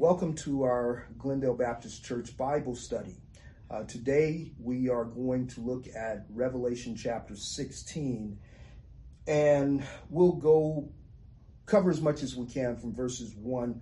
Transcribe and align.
Welcome 0.00 0.34
to 0.34 0.62
our 0.62 1.08
Glendale 1.18 1.56
Baptist 1.56 2.04
Church 2.04 2.36
Bible 2.36 2.76
study. 2.76 3.16
Uh, 3.68 3.82
today 3.82 4.52
we 4.60 4.88
are 4.88 5.04
going 5.04 5.48
to 5.48 5.60
look 5.60 5.88
at 5.88 6.24
Revelation 6.30 6.94
chapter 6.94 7.34
16 7.34 8.38
and 9.26 9.84
we'll 10.08 10.36
go 10.36 10.88
cover 11.66 11.90
as 11.90 12.00
much 12.00 12.22
as 12.22 12.36
we 12.36 12.46
can 12.46 12.76
from 12.76 12.94
verses 12.94 13.34
1 13.34 13.80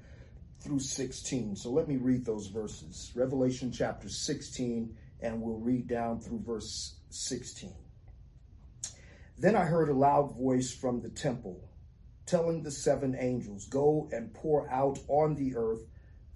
through 0.60 0.78
16. 0.78 1.54
So 1.54 1.70
let 1.70 1.86
me 1.86 1.96
read 1.96 2.24
those 2.24 2.46
verses. 2.46 3.12
Revelation 3.14 3.70
chapter 3.70 4.08
16 4.08 4.96
and 5.20 5.42
we'll 5.42 5.60
read 5.60 5.86
down 5.86 6.20
through 6.20 6.40
verse 6.40 6.96
16. 7.10 7.74
Then 9.36 9.54
I 9.54 9.64
heard 9.64 9.90
a 9.90 9.94
loud 9.94 10.34
voice 10.34 10.72
from 10.72 11.02
the 11.02 11.10
temple 11.10 11.68
telling 12.24 12.62
the 12.62 12.70
seven 12.70 13.14
angels, 13.20 13.66
Go 13.68 14.08
and 14.12 14.32
pour 14.32 14.66
out 14.70 14.98
on 15.08 15.34
the 15.34 15.54
earth 15.56 15.82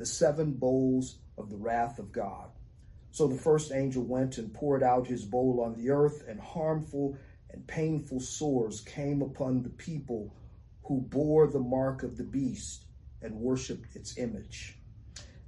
the 0.01 0.07
seven 0.07 0.53
bowls 0.53 1.19
of 1.37 1.51
the 1.51 1.59
wrath 1.59 1.99
of 1.99 2.11
God. 2.11 2.49
So 3.11 3.29
the 3.29 3.37
first 3.37 3.71
angel 3.71 4.03
went 4.03 4.39
and 4.39 4.55
poured 4.55 4.83
out 4.83 5.07
his 5.07 5.27
bowl 5.27 5.63
on 5.63 5.75
the 5.75 5.91
earth, 5.91 6.25
and 6.27 6.41
harmful 6.41 7.19
and 7.51 7.67
painful 7.67 8.21
sores 8.21 8.81
came 8.81 9.21
upon 9.21 9.63
the 9.63 9.69
people 9.69 10.35
who 10.85 11.03
bore 11.03 11.49
the 11.49 11.61
mark 11.61 12.03
of 12.03 12.17
the 12.17 12.25
beast 12.25 12.87
and 13.21 13.35
worshiped 13.35 13.95
its 13.95 14.17
image. 14.17 14.79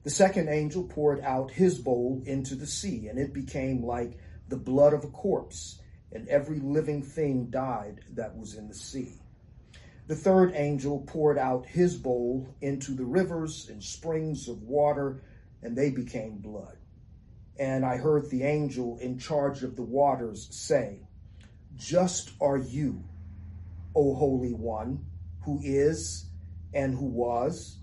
The 0.03 0.11
second 0.11 0.51
angel 0.51 0.83
poured 0.83 1.23
out 1.23 1.51
his 1.51 1.79
bowl 1.79 2.23
into 2.27 2.55
the 2.55 2.67
sea, 2.67 3.09
and 3.09 3.19
it 3.19 3.33
became 3.33 3.83
like 3.83 4.19
the 4.49 4.59
blood 4.59 4.93
of 4.93 5.03
a 5.03 5.09
corpse, 5.09 5.81
and 6.13 6.29
every 6.29 6.61
living 6.61 7.01
thing 7.01 7.47
died 7.47 8.01
that 8.17 8.37
was 8.37 8.55
in 8.55 8.69
the 8.69 8.75
sea. 8.75 9.22
The 10.13 10.19
third 10.19 10.53
angel 10.55 11.05
poured 11.07 11.39
out 11.39 11.65
his 11.65 11.97
bowl 11.97 12.55
into 12.61 12.93
the 12.93 13.07
rivers 13.07 13.71
and 13.71 13.83
springs 13.83 14.47
of 14.47 14.63
water, 14.63 15.23
and 15.63 15.75
they 15.75 15.89
became 15.89 16.37
blood. 16.37 16.77
And 17.59 17.83
I 17.83 17.97
heard 17.97 18.29
the 18.29 18.43
angel 18.43 18.99
in 18.99 19.19
charge 19.19 19.63
of 19.63 19.75
the 19.75 19.83
waters 19.83 20.49
say, 20.51 20.99
Just 21.79 22.33
are 22.43 22.59
you, 22.59 23.03
O 23.95 24.15
Holy 24.15 24.53
One, 24.53 25.03
who 25.47 25.59
is 25.65 26.27
and 26.75 26.95
who 26.95 27.07
was, 27.07 27.79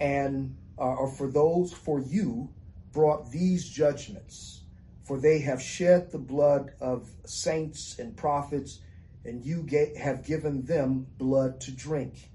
and 0.00 0.56
uh, 0.76 0.96
or 0.96 1.08
for 1.08 1.30
those 1.30 1.72
for 1.72 2.00
you 2.00 2.52
brought 2.90 3.30
these 3.30 3.68
judgments, 3.68 4.64
for 5.04 5.20
they 5.20 5.38
have 5.38 5.62
shed 5.62 6.10
the 6.10 6.18
blood 6.18 6.72
of 6.80 7.08
saints 7.26 7.96
and 8.00 8.16
prophets 8.16 8.80
and 9.24 9.44
you 9.44 9.66
have 9.98 10.24
given 10.24 10.64
them 10.64 11.06
blood 11.18 11.60
to 11.62 11.70
drink. 11.70 12.30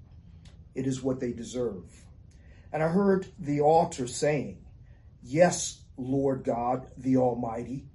It 0.74 0.88
is 0.88 1.02
what 1.02 1.20
they 1.20 1.32
deserve. 1.32 1.86
And 2.72 2.84
I 2.84 2.90
heard 2.90 3.28
the 3.40 3.62
altar 3.62 4.08
saying, 4.08 4.66
Yes, 5.24 5.82
Lord 5.98 6.44
God, 6.44 6.88
the 6.98 7.18
Almighty, 7.18 7.86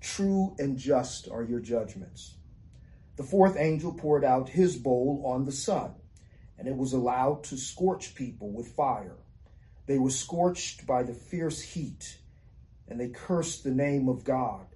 true 0.00 0.54
and 0.58 0.78
just 0.78 1.28
are 1.28 1.42
your 1.42 1.60
judgments. 1.60 2.34
The 3.16 3.22
fourth 3.22 3.56
angel 3.58 3.92
poured 3.92 4.24
out 4.24 4.48
his 4.48 4.76
bowl 4.76 5.22
on 5.26 5.44
the 5.44 5.52
sun, 5.52 5.94
and 6.58 6.66
it 6.66 6.76
was 6.76 6.92
allowed 6.92 7.44
to 7.44 7.56
scorch 7.56 8.14
people 8.14 8.50
with 8.50 8.68
fire. 8.68 9.16
They 9.86 9.98
were 9.98 10.10
scorched 10.10 10.86
by 10.86 11.02
the 11.02 11.14
fierce 11.14 11.60
heat, 11.60 12.18
and 12.88 12.98
they 12.98 13.08
cursed 13.08 13.64
the 13.64 13.70
name 13.70 14.08
of 14.08 14.24
God, 14.24 14.66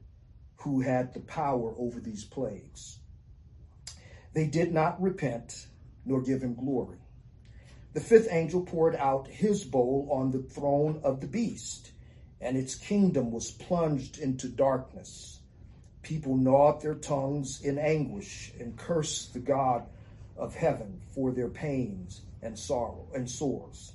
who 0.57 0.81
had 0.81 1.15
the 1.15 1.21
power 1.21 1.75
over 1.79 2.01
these 2.01 2.25
plagues. 2.25 2.99
They 4.39 4.47
did 4.47 4.73
not 4.73 5.03
repent 5.03 5.67
nor 6.05 6.23
give 6.23 6.43
him 6.45 6.55
glory. 6.55 6.99
The 7.93 8.01
fifth 8.01 8.29
angel 8.31 8.61
poured 8.61 8.95
out 8.95 9.27
his 9.27 9.65
bowl 9.65 10.09
on 10.13 10.31
the 10.31 10.39
throne 10.39 11.01
of 11.03 11.21
the 11.21 11.27
beast, 11.27 11.91
and 12.41 12.57
its 12.57 12.77
kingdom 12.77 13.33
was 13.33 13.51
plunged 13.51 14.17
into 14.17 14.47
darkness. 14.47 15.41
People 16.03 16.37
gnawed 16.37 16.81
their 16.81 16.95
tongues 16.95 17.61
in 17.61 17.81
anguish 17.81 18.53
and 18.61 18.77
cursed 18.77 19.33
the 19.33 19.41
God 19.41 19.89
of 20.37 20.55
heaven 20.55 21.01
for 21.13 21.33
their 21.33 21.49
pains 21.49 22.21
and 22.41 22.57
sorrow 22.57 23.09
and 23.13 23.29
sores. 23.29 23.95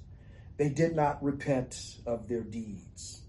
They 0.58 0.68
did 0.68 0.94
not 0.94 1.24
repent 1.24 2.00
of 2.06 2.28
their 2.28 2.44
deeds. 2.44 3.22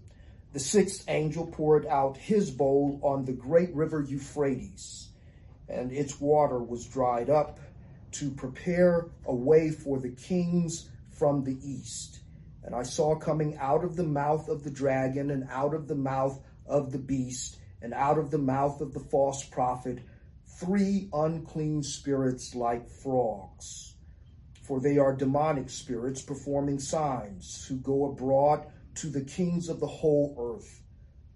The 0.51 0.59
sixth 0.59 1.05
angel 1.07 1.47
poured 1.47 1.85
out 1.85 2.17
his 2.17 2.51
bowl 2.51 2.99
on 3.01 3.23
the 3.23 3.31
great 3.31 3.73
river 3.73 4.01
Euphrates 4.01 5.04
and 5.69 5.91
its 5.91 6.19
water 6.19 6.59
was 6.59 6.85
dried 6.85 7.29
up 7.29 7.59
to 8.11 8.31
prepare 8.31 9.07
a 9.25 9.35
way 9.35 9.69
for 9.69 9.99
the 9.99 10.09
kings 10.09 10.89
from 11.09 11.43
the 11.43 11.57
east. 11.63 12.19
And 12.63 12.73
I 12.73 12.83
saw 12.83 13.15
coming 13.15 13.57
out 13.57 13.83
of 13.83 13.95
the 13.95 14.03
mouth 14.03 14.49
of 14.49 14.63
the 14.63 14.71
dragon 14.71 15.31
and 15.31 15.47
out 15.49 15.73
of 15.73 15.87
the 15.87 15.95
mouth 15.95 16.39
of 16.65 16.91
the 16.91 16.99
beast 16.99 17.57
and 17.81 17.93
out 17.93 18.17
of 18.17 18.31
the 18.31 18.37
mouth 18.37 18.81
of 18.81 18.93
the 18.93 18.99
false 18.99 19.43
prophet 19.43 19.99
three 20.47 21.09
unclean 21.13 21.83
spirits 21.83 22.55
like 22.55 22.89
frogs. 22.89 23.95
For 24.63 24.79
they 24.79 24.97
are 24.97 25.15
demonic 25.15 25.69
spirits 25.69 26.21
performing 26.21 26.79
signs 26.79 27.65
who 27.67 27.75
go 27.75 28.09
abroad 28.09 28.65
to 28.95 29.07
the 29.07 29.21
kings 29.21 29.69
of 29.69 29.79
the 29.79 29.87
whole 29.87 30.35
earth 30.39 30.81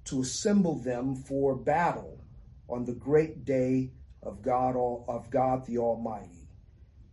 to 0.06 0.22
assemble 0.22 0.80
them 0.80 1.16
for 1.16 1.56
battle 1.56 2.24
on 2.68 2.86
the 2.86 2.94
great 2.94 3.46
day 3.46 3.92
of 4.24 4.42
God, 4.42 4.76
of 5.08 5.30
God 5.30 5.66
the 5.66 5.78
Almighty. 5.78 6.50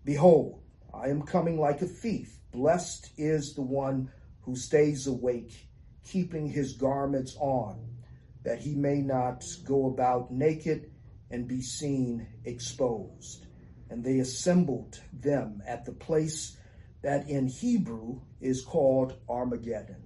Behold, 0.05 0.63
I 0.93 1.09
am 1.09 1.23
coming 1.23 1.59
like 1.59 1.83
a 1.83 1.87
thief. 1.87 2.39
Blessed 2.53 3.11
is 3.17 3.55
the 3.55 3.63
one 3.63 4.11
who 4.43 4.57
stays 4.57 5.07
awake, 5.07 5.69
keeping 6.05 6.49
his 6.49 6.75
garments 6.75 7.37
on, 7.39 7.97
that 8.45 8.61
he 8.61 8.75
may 8.75 9.01
not 9.01 9.45
go 9.65 9.87
about 9.87 10.31
naked 10.31 10.91
and 11.31 11.49
be 11.49 11.61
seen 11.61 12.27
exposed. 12.45 13.47
And 13.91 14.05
they 14.05 14.19
assembled 14.19 15.01
them 15.13 15.63
at 15.67 15.85
the 15.85 15.93
place 15.93 16.57
that 17.03 17.29
in 17.29 17.49
Hebrew 17.49 18.21
is 18.41 18.65
called 18.65 19.19
Armageddon. 19.29 20.03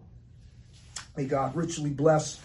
May 1.17 1.25
God 1.27 1.55
richly 1.55 1.91
bless 1.91 2.41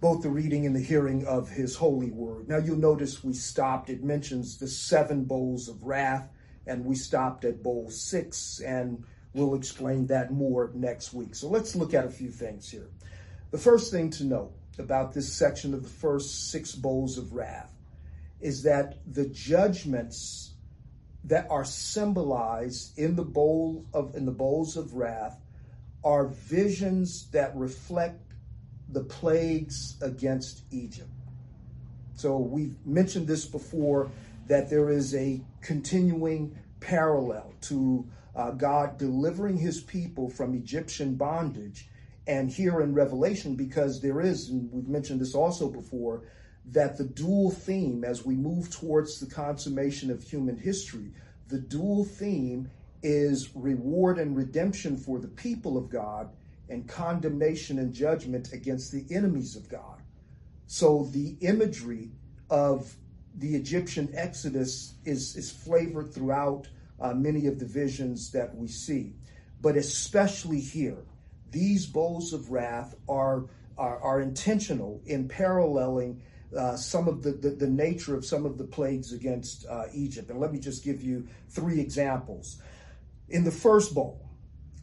both 0.00 0.22
the 0.22 0.30
reading 0.30 0.64
and 0.64 0.74
the 0.74 0.80
hearing 0.80 1.26
of 1.26 1.50
his 1.50 1.76
holy 1.76 2.10
word. 2.10 2.48
Now 2.48 2.56
you'll 2.56 2.76
notice 2.76 3.22
we 3.22 3.34
stopped, 3.34 3.90
it 3.90 4.02
mentions 4.02 4.56
the 4.56 4.68
seven 4.68 5.24
bowls 5.24 5.68
of 5.68 5.84
wrath, 5.84 6.28
and 6.66 6.84
we 6.84 6.94
stopped 6.94 7.44
at 7.44 7.62
bowl 7.62 7.90
six, 7.90 8.60
and 8.60 9.04
we'll 9.34 9.54
explain 9.54 10.06
that 10.06 10.32
more 10.32 10.70
next 10.74 11.12
week. 11.12 11.34
So 11.34 11.48
let's 11.48 11.76
look 11.76 11.92
at 11.92 12.06
a 12.06 12.10
few 12.10 12.30
things 12.30 12.70
here. 12.70 12.88
The 13.50 13.58
first 13.58 13.90
thing 13.90 14.10
to 14.10 14.24
note 14.24 14.52
about 14.78 15.12
this 15.12 15.32
section 15.32 15.74
of 15.74 15.82
the 15.82 15.88
first 15.88 16.50
six 16.50 16.74
bowls 16.74 17.18
of 17.18 17.34
wrath 17.34 17.72
is 18.40 18.62
that 18.62 18.98
the 19.06 19.26
judgments 19.26 20.54
that 21.24 21.46
are 21.50 21.64
symbolized 21.64 22.98
in 22.98 23.14
the 23.14 23.24
bowl 23.24 23.84
of 23.92 24.16
in 24.16 24.24
the 24.24 24.32
bowls 24.32 24.78
of 24.78 24.94
wrath 24.94 25.38
are 26.02 26.28
visions 26.28 27.28
that 27.32 27.54
reflect 27.54 28.29
the 28.92 29.04
plagues 29.04 29.96
against 30.02 30.62
Egypt. 30.70 31.10
So 32.14 32.36
we've 32.36 32.74
mentioned 32.84 33.26
this 33.26 33.46
before 33.46 34.10
that 34.46 34.68
there 34.68 34.90
is 34.90 35.14
a 35.14 35.40
continuing 35.60 36.58
parallel 36.80 37.54
to 37.62 38.06
uh, 38.34 38.50
God 38.50 38.98
delivering 38.98 39.56
his 39.56 39.80
people 39.80 40.28
from 40.28 40.54
Egyptian 40.54 41.14
bondage. 41.14 41.88
And 42.26 42.50
here 42.50 42.80
in 42.80 42.94
Revelation, 42.94 43.56
because 43.56 44.00
there 44.00 44.20
is, 44.20 44.50
and 44.50 44.70
we've 44.72 44.88
mentioned 44.88 45.20
this 45.20 45.34
also 45.34 45.68
before, 45.68 46.24
that 46.66 46.96
the 46.96 47.04
dual 47.04 47.50
theme 47.50 48.04
as 48.04 48.24
we 48.24 48.34
move 48.34 48.70
towards 48.70 49.18
the 49.18 49.26
consummation 49.26 50.10
of 50.10 50.22
human 50.22 50.56
history, 50.56 51.12
the 51.48 51.58
dual 51.58 52.04
theme 52.04 52.70
is 53.02 53.54
reward 53.56 54.18
and 54.18 54.36
redemption 54.36 54.96
for 54.96 55.18
the 55.18 55.28
people 55.28 55.76
of 55.76 55.88
God 55.88 56.30
and 56.70 56.88
condemnation 56.88 57.78
and 57.78 57.92
judgment 57.92 58.52
against 58.52 58.92
the 58.92 59.04
enemies 59.10 59.56
of 59.56 59.68
God. 59.68 60.00
So 60.66 61.08
the 61.12 61.36
imagery 61.40 62.10
of 62.48 62.94
the 63.34 63.56
Egyptian 63.56 64.08
Exodus 64.14 64.94
is, 65.04 65.36
is 65.36 65.50
flavored 65.50 66.14
throughout 66.14 66.68
uh, 67.00 67.12
many 67.14 67.46
of 67.46 67.58
the 67.58 67.66
visions 67.66 68.30
that 68.32 68.54
we 68.56 68.68
see. 68.68 69.14
But 69.60 69.76
especially 69.76 70.60
here, 70.60 71.04
these 71.50 71.86
bowls 71.86 72.32
of 72.32 72.50
wrath 72.50 72.94
are, 73.08 73.46
are, 73.76 74.00
are 74.00 74.20
intentional 74.20 75.00
in 75.06 75.28
paralleling 75.28 76.22
uh, 76.56 76.76
some 76.76 77.08
of 77.08 77.22
the, 77.22 77.32
the, 77.32 77.50
the, 77.50 77.68
nature 77.68 78.16
of 78.16 78.24
some 78.24 78.44
of 78.44 78.58
the 78.58 78.64
plagues 78.64 79.12
against 79.12 79.66
uh, 79.66 79.84
Egypt. 79.94 80.30
And 80.30 80.40
let 80.40 80.52
me 80.52 80.58
just 80.58 80.82
give 80.82 81.00
you 81.00 81.26
three 81.48 81.80
examples. 81.80 82.60
In 83.28 83.44
the 83.44 83.52
first 83.52 83.94
bowl, 83.94 84.29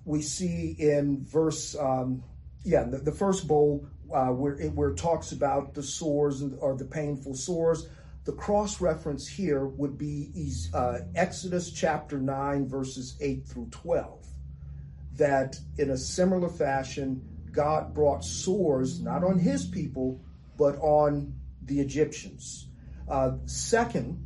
we 0.07 0.21
see 0.21 0.73
in 0.79 1.25
verse, 1.25 1.75
um, 1.75 2.23
yeah, 2.63 2.83
the, 2.83 2.97
the, 2.99 3.11
first 3.11 3.45
bowl 3.45 3.85
uh, 4.13 4.27
where 4.27 4.53
it, 4.53 4.71
where 4.73 4.91
it 4.91 4.97
talks 4.97 5.33
about 5.33 5.73
the 5.73 5.83
sores 5.83 6.41
or 6.59 6.77
the 6.77 6.85
painful 6.85 7.35
sores. 7.35 7.89
The 8.23 8.31
cross 8.31 8.79
reference 8.79 9.27
here 9.27 9.65
would 9.65 9.97
be 9.97 10.31
uh, 10.73 10.99
Exodus 11.13 11.71
chapter 11.71 12.17
9, 12.17 12.67
verses 12.69 13.17
8 13.19 13.45
through 13.45 13.67
12. 13.71 14.25
that 15.15 15.59
in 15.77 15.89
a 15.89 15.97
similar 15.97 16.49
fashion, 16.49 17.21
God 17.51 17.93
brought 17.93 18.23
sores 18.23 19.01
not 19.01 19.23
on 19.25 19.39
his 19.39 19.65
people, 19.65 20.21
but 20.57 20.77
on 20.79 21.33
the 21.63 21.81
Egyptians. 21.81 22.67
Uh, 23.09 23.31
second 23.45 24.23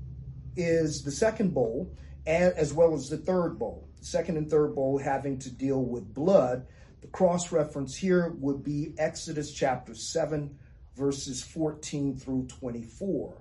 is 0.55 1.03
the 1.03 1.11
second 1.11 1.53
bowl, 1.55 1.95
as 2.27 2.71
well 2.71 2.93
as 2.93 3.09
the 3.09 3.17
third 3.17 3.57
bowl. 3.57 3.87
Second 4.01 4.37
and 4.37 4.49
third 4.49 4.75
bowl 4.75 4.97
having 4.97 5.39
to 5.39 5.49
deal 5.49 5.83
with 5.83 6.13
blood. 6.13 6.65
The 7.01 7.07
cross 7.07 7.51
reference 7.51 7.95
here 7.95 8.33
would 8.39 8.63
be 8.63 8.93
Exodus 8.97 9.53
chapter 9.53 9.95
7, 9.95 10.57
verses 10.95 11.43
14 11.43 12.17
through 12.17 12.47
24, 12.47 13.37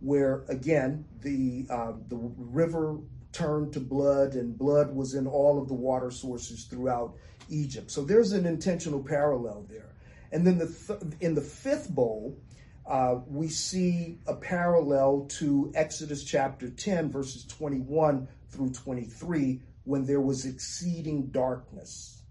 where 0.00 0.44
again 0.48 1.04
the 1.20 1.66
uh, 1.68 1.92
the 2.08 2.16
river 2.16 2.98
turned 3.32 3.72
to 3.74 3.80
blood 3.80 4.34
and 4.34 4.56
blood 4.56 4.94
was 4.94 5.14
in 5.14 5.26
all 5.26 5.60
of 5.60 5.68
the 5.68 5.74
water 5.74 6.10
sources 6.10 6.64
throughout 6.64 7.14
Egypt. 7.50 7.90
So 7.90 8.02
there's 8.02 8.32
an 8.32 8.46
intentional 8.46 9.02
parallel 9.02 9.66
there. 9.68 9.90
And 10.32 10.46
then 10.46 10.58
the 10.58 10.66
th- 10.66 11.14
in 11.20 11.34
the 11.34 11.42
fifth 11.42 11.90
bowl, 11.90 12.38
uh, 12.86 13.16
we 13.26 13.48
see 13.48 14.18
a 14.26 14.34
parallel 14.34 15.26
to 15.28 15.72
Exodus 15.74 16.24
chapter 16.24 16.70
10, 16.70 17.10
verses 17.10 17.44
21 17.44 18.28
through 18.48 18.70
23, 18.70 19.60
when 19.86 20.04
there 20.04 20.20
was 20.20 20.44
exceeding 20.44 21.28
darkness. 21.28 22.22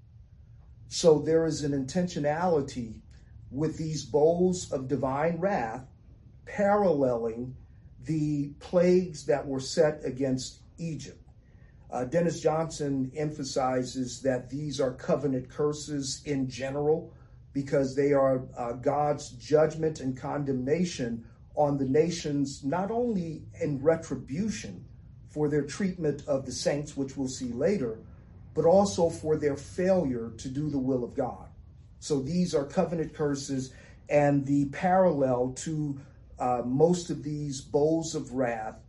So 0.89 1.19
there 1.19 1.45
is 1.45 1.63
an 1.63 1.71
intentionality 1.71 2.99
with 3.49 3.77
these 3.77 4.03
bowls 4.03 4.71
of 4.73 4.89
divine 4.89 5.37
wrath 5.37 5.87
paralleling 6.45 7.55
the 8.03 8.49
plagues 8.59 9.25
that 9.25 9.47
were 9.47 9.61
set 9.61 10.03
against 10.03 10.59
Egypt. 10.77 11.21
Uh, 11.89 12.03
Dennis 12.03 12.41
Johnson 12.41 13.09
emphasizes 13.15 14.21
that 14.21 14.49
these 14.49 14.81
are 14.81 14.91
covenant 14.91 15.49
curses 15.49 16.21
in 16.25 16.49
general 16.49 17.13
because 17.53 17.95
they 17.95 18.11
are 18.11 18.43
uh, 18.57 18.73
God's 18.73 19.29
judgment 19.29 20.01
and 20.01 20.17
condemnation 20.17 21.25
on 21.55 21.77
the 21.77 21.85
nations, 21.85 22.65
not 22.65 22.91
only 22.91 23.43
in 23.61 23.81
retribution 23.81 24.83
for 25.35 25.49
their 25.49 25.63
treatment 25.63 26.23
of 26.27 26.45
the 26.45 26.51
saints, 26.53 26.95
which 26.95 27.17
we'll 27.17 27.27
see 27.27 27.51
later, 27.51 27.99
but 28.53 28.63
also 28.63 29.09
for 29.09 29.35
their 29.35 29.57
failure 29.57 30.31
to 30.37 30.47
do 30.47 30.69
the 30.69 30.79
will 30.79 31.03
of 31.03 31.13
God. 31.13 31.49
So 31.99 32.21
these 32.21 32.55
are 32.55 32.63
covenant 32.63 33.13
curses, 33.13 33.73
and 34.07 34.45
the 34.45 34.69
parallel 34.69 35.51
to 35.57 35.99
uh, 36.39 36.61
most 36.63 37.09
of 37.09 37.21
these 37.21 37.59
bowls 37.59 38.15
of 38.15 38.31
wrath 38.31 38.79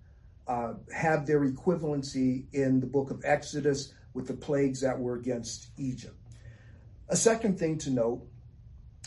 uh, 0.47 0.75
have 0.95 1.27
their 1.27 1.41
equivalency 1.41 2.45
in 2.53 2.79
the 2.79 2.87
book 2.87 3.11
of 3.11 3.25
Exodus 3.25 3.93
with 4.15 4.29
the 4.29 4.35
plagues 4.35 4.81
that 4.83 4.97
were 4.97 5.17
against 5.17 5.71
Egypt. 5.77 6.15
A 7.09 7.17
second 7.17 7.59
thing 7.59 7.77
to 7.79 7.91
note 7.91 8.25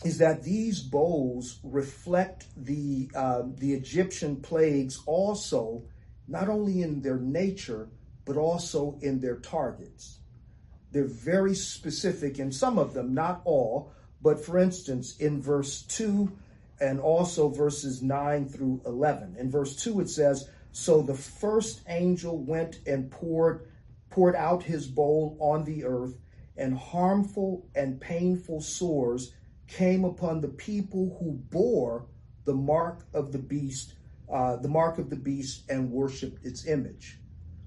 is 0.03 0.17
that 0.17 0.43
these 0.43 0.81
bowls 0.81 1.59
reflect 1.63 2.47
the 2.57 3.09
uh, 3.15 3.43
the 3.55 3.73
Egyptian 3.73 4.35
plagues 4.35 5.01
also, 5.05 5.83
not 6.29 6.49
only 6.49 6.81
in 6.81 7.01
their 7.01 7.17
nature 7.17 7.89
but 8.25 8.37
also 8.37 8.97
in 9.01 9.19
their 9.19 9.37
targets. 9.37 10.19
They're 10.91 11.05
very 11.05 11.55
specific 11.55 12.39
in 12.39 12.51
some 12.51 12.77
of 12.77 12.93
them, 12.93 13.13
not 13.13 13.41
all. 13.45 13.91
But 14.21 14.43
for 14.43 14.59
instance, 14.59 15.17
in 15.17 15.41
verse 15.41 15.83
two 15.83 16.31
and 16.79 16.99
also 16.99 17.49
verses 17.49 18.01
nine 18.01 18.47
through 18.47 18.81
eleven. 18.85 19.35
In 19.39 19.49
verse 19.49 19.75
two, 19.75 19.99
it 19.99 20.09
says 20.09 20.49
so 20.71 21.01
the 21.01 21.15
first 21.15 21.81
angel 21.87 22.37
went 22.37 22.79
and 22.85 23.09
poured 23.09 23.67
poured 24.09 24.35
out 24.35 24.63
his 24.63 24.87
bowl 24.87 25.37
on 25.39 25.63
the 25.63 25.85
earth, 25.85 26.17
and 26.57 26.75
harmful 26.75 27.67
and 27.75 28.01
painful 28.01 28.61
sores 28.61 29.33
came 29.67 30.03
upon 30.03 30.41
the 30.41 30.47
people 30.47 31.17
who 31.19 31.31
bore 31.31 32.05
the 32.45 32.53
mark 32.53 33.05
of 33.13 33.31
the 33.31 33.37
beast, 33.39 33.93
uh, 34.31 34.57
the 34.57 34.67
mark 34.67 34.97
of 34.97 35.09
the 35.09 35.15
beast, 35.15 35.63
and 35.69 35.91
worshipped 35.91 36.45
its 36.45 36.65
image. 36.65 37.19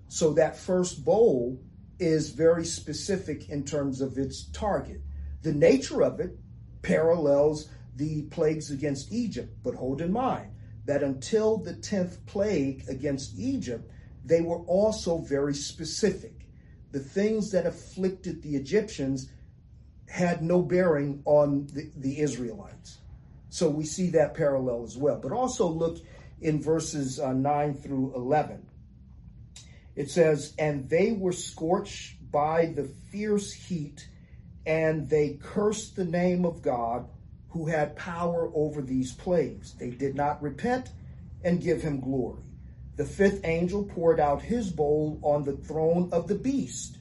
So 0.09 0.33
that 0.35 0.57
first 0.57 1.05
bowl 1.05 1.61
is 1.99 2.31
very 2.31 2.65
specific 2.65 3.49
in 3.49 3.65
terms 3.65 4.01
of 4.01 4.19
its 4.19 4.45
target. 4.53 5.01
The 5.43 5.53
nature 5.53 6.03
of 6.03 6.21
it 6.21 6.39
parallels 6.83 7.69
the 7.97 8.23
plagues 8.25 8.71
against 8.71 9.13
Egypt, 9.13 9.57
but 9.63 9.75
hold 9.75 10.01
in 10.01 10.13
mind 10.13 10.51
that 10.85 11.03
until 11.03 11.59
the 11.59 11.75
10th 11.75 12.25
plague 12.27 12.85
against 12.89 13.39
Egypt, 13.39 13.91
they 14.25 14.41
were 14.41 14.61
also 14.61 15.19
very 15.19 15.55
specific. 15.55 16.49
The 16.91 17.01
things 17.01 17.51
that 17.53 17.67
afflicted 17.67 18.43
the 18.43 18.57
Egyptians 18.57 19.31
had 20.09 20.43
no 20.43 20.61
bearing 20.63 21.23
on 21.25 21.67
the, 21.73 21.91
the 21.97 22.21
Israelites. 22.21 22.99
So 23.49 23.69
we 23.69 23.85
see 23.85 24.11
that 24.11 24.35
parallel 24.35 24.85
as 24.85 24.97
well. 24.97 25.19
But 25.19 25.33
also 25.33 25.67
look 25.67 25.99
in 26.43 26.61
verses 26.61 27.21
uh, 27.21 27.33
9 27.33 27.75
through 27.75 28.13
11. 28.15 28.67
It 29.95 30.11
says, 30.11 30.55
And 30.59 30.89
they 30.89 31.13
were 31.13 31.33
scorched 31.33 32.31
by 32.31 32.67
the 32.67 32.85
fierce 33.11 33.53
heat, 33.53 34.09
and 34.67 35.09
they 35.09 35.39
cursed 35.43 35.97
the 35.97 36.05
name 36.05 36.45
of 36.45 36.63
God 36.63 37.07
who 37.51 37.67
had 37.67 37.97
power 37.97 38.51
over 38.55 38.81
these 38.81 39.13
plagues. 39.13 39.75
They 39.75 39.91
did 39.91 40.15
not 40.15 40.43
repent 40.43 40.91
and 41.45 41.61
give 41.61 41.83
him 41.83 42.01
glory. 42.01 42.41
The 42.97 43.05
fifth 43.05 43.41
angel 43.45 43.85
poured 43.85 44.21
out 44.21 44.43
his 44.43 44.71
bowl 44.71 45.19
on 45.23 45.45
the 45.45 45.57
throne 45.57 46.09
of 46.13 46.29
the 46.29 46.35
beast, 46.35 46.99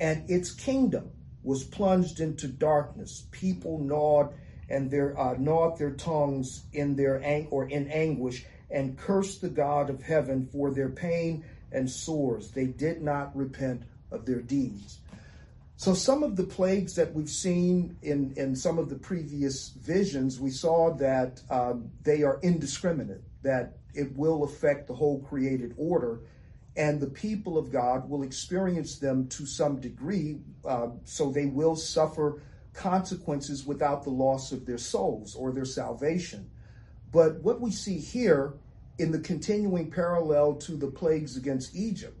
and 0.00 0.28
its 0.30 0.52
kingdom 0.52 1.10
was 1.42 1.64
plunged 1.64 2.20
into 2.20 2.46
darkness. 2.48 3.26
People 3.30 3.78
gnawed 3.78 4.32
and 4.68 4.90
their 4.90 5.18
uh, 5.18 5.34
gnawed 5.38 5.78
their 5.78 5.90
tongues 5.90 6.62
in 6.72 6.94
their 6.94 7.22
ang- 7.22 7.48
or 7.50 7.68
in 7.68 7.88
anguish 7.88 8.46
and 8.70 8.96
cursed 8.98 9.40
the 9.40 9.48
God 9.48 9.90
of 9.90 10.02
heaven 10.02 10.48
for 10.52 10.70
their 10.70 10.88
pain 10.88 11.44
and 11.72 11.90
sores. 11.90 12.50
They 12.50 12.66
did 12.66 13.02
not 13.02 13.34
repent 13.36 13.82
of 14.10 14.26
their 14.26 14.40
deeds. 14.40 15.00
So 15.76 15.94
some 15.94 16.22
of 16.22 16.36
the 16.36 16.44
plagues 16.44 16.94
that 16.96 17.14
we've 17.14 17.30
seen 17.30 17.96
in, 18.02 18.34
in 18.36 18.54
some 18.54 18.78
of 18.78 18.90
the 18.90 18.96
previous 18.96 19.70
visions, 19.70 20.38
we 20.38 20.50
saw 20.50 20.94
that 20.96 21.40
um, 21.48 21.90
they 22.02 22.22
are 22.22 22.38
indiscriminate, 22.42 23.22
that 23.42 23.78
it 23.94 24.14
will 24.14 24.44
affect 24.44 24.88
the 24.88 24.94
whole 24.94 25.20
created 25.20 25.74
order, 25.78 26.20
and 26.76 27.00
the 27.00 27.06
people 27.06 27.56
of 27.56 27.72
God 27.72 28.08
will 28.08 28.22
experience 28.22 28.98
them 28.98 29.26
to 29.28 29.46
some 29.46 29.80
degree, 29.80 30.40
uh, 30.66 30.88
so 31.04 31.30
they 31.30 31.46
will 31.46 31.76
suffer 31.76 32.42
consequences 32.74 33.64
without 33.64 34.04
the 34.04 34.10
loss 34.10 34.52
of 34.52 34.66
their 34.66 34.78
souls 34.78 35.34
or 35.34 35.50
their 35.50 35.64
salvation. 35.64 36.50
But 37.12 37.42
what 37.42 37.60
we 37.60 37.70
see 37.70 37.98
here 37.98 38.54
in 38.98 39.10
the 39.10 39.18
continuing 39.18 39.90
parallel 39.90 40.54
to 40.56 40.76
the 40.76 40.90
plagues 40.90 41.36
against 41.36 41.74
Egypt, 41.74 42.18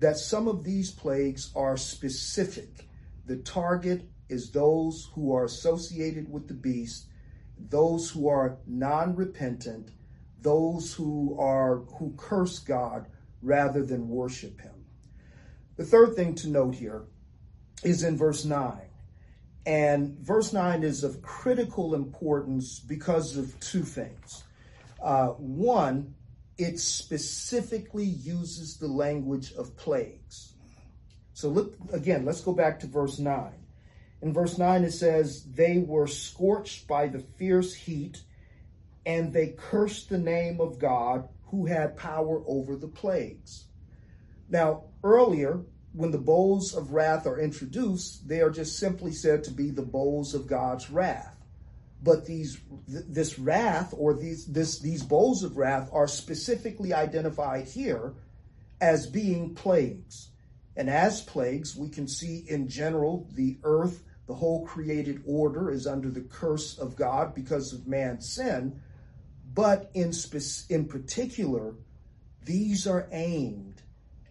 that 0.00 0.16
some 0.16 0.48
of 0.48 0.64
these 0.64 0.90
plagues 0.90 1.50
are 1.54 1.76
specific 1.76 2.88
the 3.26 3.36
target 3.36 4.02
is 4.28 4.50
those 4.50 5.10
who 5.14 5.34
are 5.34 5.44
associated 5.44 6.30
with 6.30 6.48
the 6.48 6.54
beast, 6.54 7.06
those 7.58 8.10
who 8.10 8.28
are 8.28 8.58
non-repentant, 8.66 9.90
those 10.42 10.92
who 10.92 11.36
are 11.38 11.78
who 11.98 12.12
curse 12.16 12.58
God 12.58 13.06
rather 13.40 13.84
than 13.84 14.08
worship 14.08 14.60
him. 14.60 14.84
The 15.76 15.84
third 15.84 16.14
thing 16.14 16.34
to 16.36 16.48
note 16.48 16.74
here 16.74 17.04
is 17.82 18.02
in 18.02 18.16
verse 18.16 18.44
9. 18.44 18.78
And 19.66 20.18
verse 20.18 20.52
9 20.52 20.82
is 20.82 21.04
of 21.04 21.22
critical 21.22 21.94
importance 21.94 22.80
because 22.80 23.36
of 23.36 23.58
two 23.60 23.82
things. 23.82 24.44
Uh, 25.02 25.28
one, 25.28 26.14
it 26.58 26.78
specifically 26.78 28.04
uses 28.04 28.76
the 28.76 28.88
language 28.88 29.52
of 29.54 29.76
plagues. 29.76 30.54
So 31.32 31.48
look 31.48 31.76
again, 31.92 32.24
let's 32.24 32.42
go 32.42 32.52
back 32.52 32.80
to 32.80 32.86
verse 32.86 33.18
9. 33.18 33.52
In 34.22 34.32
verse 34.32 34.56
9, 34.56 34.84
it 34.84 34.92
says, 34.92 35.44
They 35.44 35.78
were 35.78 36.06
scorched 36.06 36.86
by 36.86 37.08
the 37.08 37.18
fierce 37.18 37.74
heat, 37.74 38.22
and 39.04 39.32
they 39.32 39.48
cursed 39.48 40.08
the 40.08 40.18
name 40.18 40.60
of 40.60 40.78
God 40.78 41.28
who 41.46 41.66
had 41.66 41.96
power 41.96 42.42
over 42.46 42.76
the 42.76 42.88
plagues. 42.88 43.64
Now, 44.48 44.84
earlier, 45.02 45.60
when 45.94 46.10
the 46.10 46.18
bowls 46.18 46.74
of 46.74 46.90
wrath 46.90 47.24
are 47.24 47.38
introduced, 47.38 48.26
they 48.28 48.40
are 48.40 48.50
just 48.50 48.78
simply 48.78 49.12
said 49.12 49.44
to 49.44 49.52
be 49.52 49.70
the 49.70 49.82
bowls 49.82 50.34
of 50.34 50.48
God's 50.48 50.90
wrath. 50.90 51.36
But 52.02 52.26
these, 52.26 52.60
th- 52.90 53.04
this 53.08 53.38
wrath 53.38 53.94
or 53.96 54.12
these, 54.12 54.44
this, 54.46 54.80
these 54.80 55.04
bowls 55.04 55.44
of 55.44 55.56
wrath 55.56 55.88
are 55.92 56.08
specifically 56.08 56.92
identified 56.92 57.68
here 57.68 58.12
as 58.80 59.06
being 59.06 59.54
plagues. 59.54 60.30
And 60.76 60.90
as 60.90 61.22
plagues, 61.22 61.76
we 61.76 61.88
can 61.88 62.08
see 62.08 62.44
in 62.48 62.68
general 62.68 63.28
the 63.32 63.58
earth, 63.62 64.02
the 64.26 64.34
whole 64.34 64.66
created 64.66 65.22
order 65.24 65.70
is 65.70 65.86
under 65.86 66.10
the 66.10 66.22
curse 66.22 66.76
of 66.76 66.96
God 66.96 67.36
because 67.36 67.72
of 67.72 67.86
man's 67.86 68.34
sin. 68.34 68.80
But 69.54 69.92
in, 69.94 70.12
spe- 70.12 70.68
in 70.68 70.86
particular, 70.86 71.76
these 72.44 72.88
are 72.88 73.06
aimed 73.12 73.73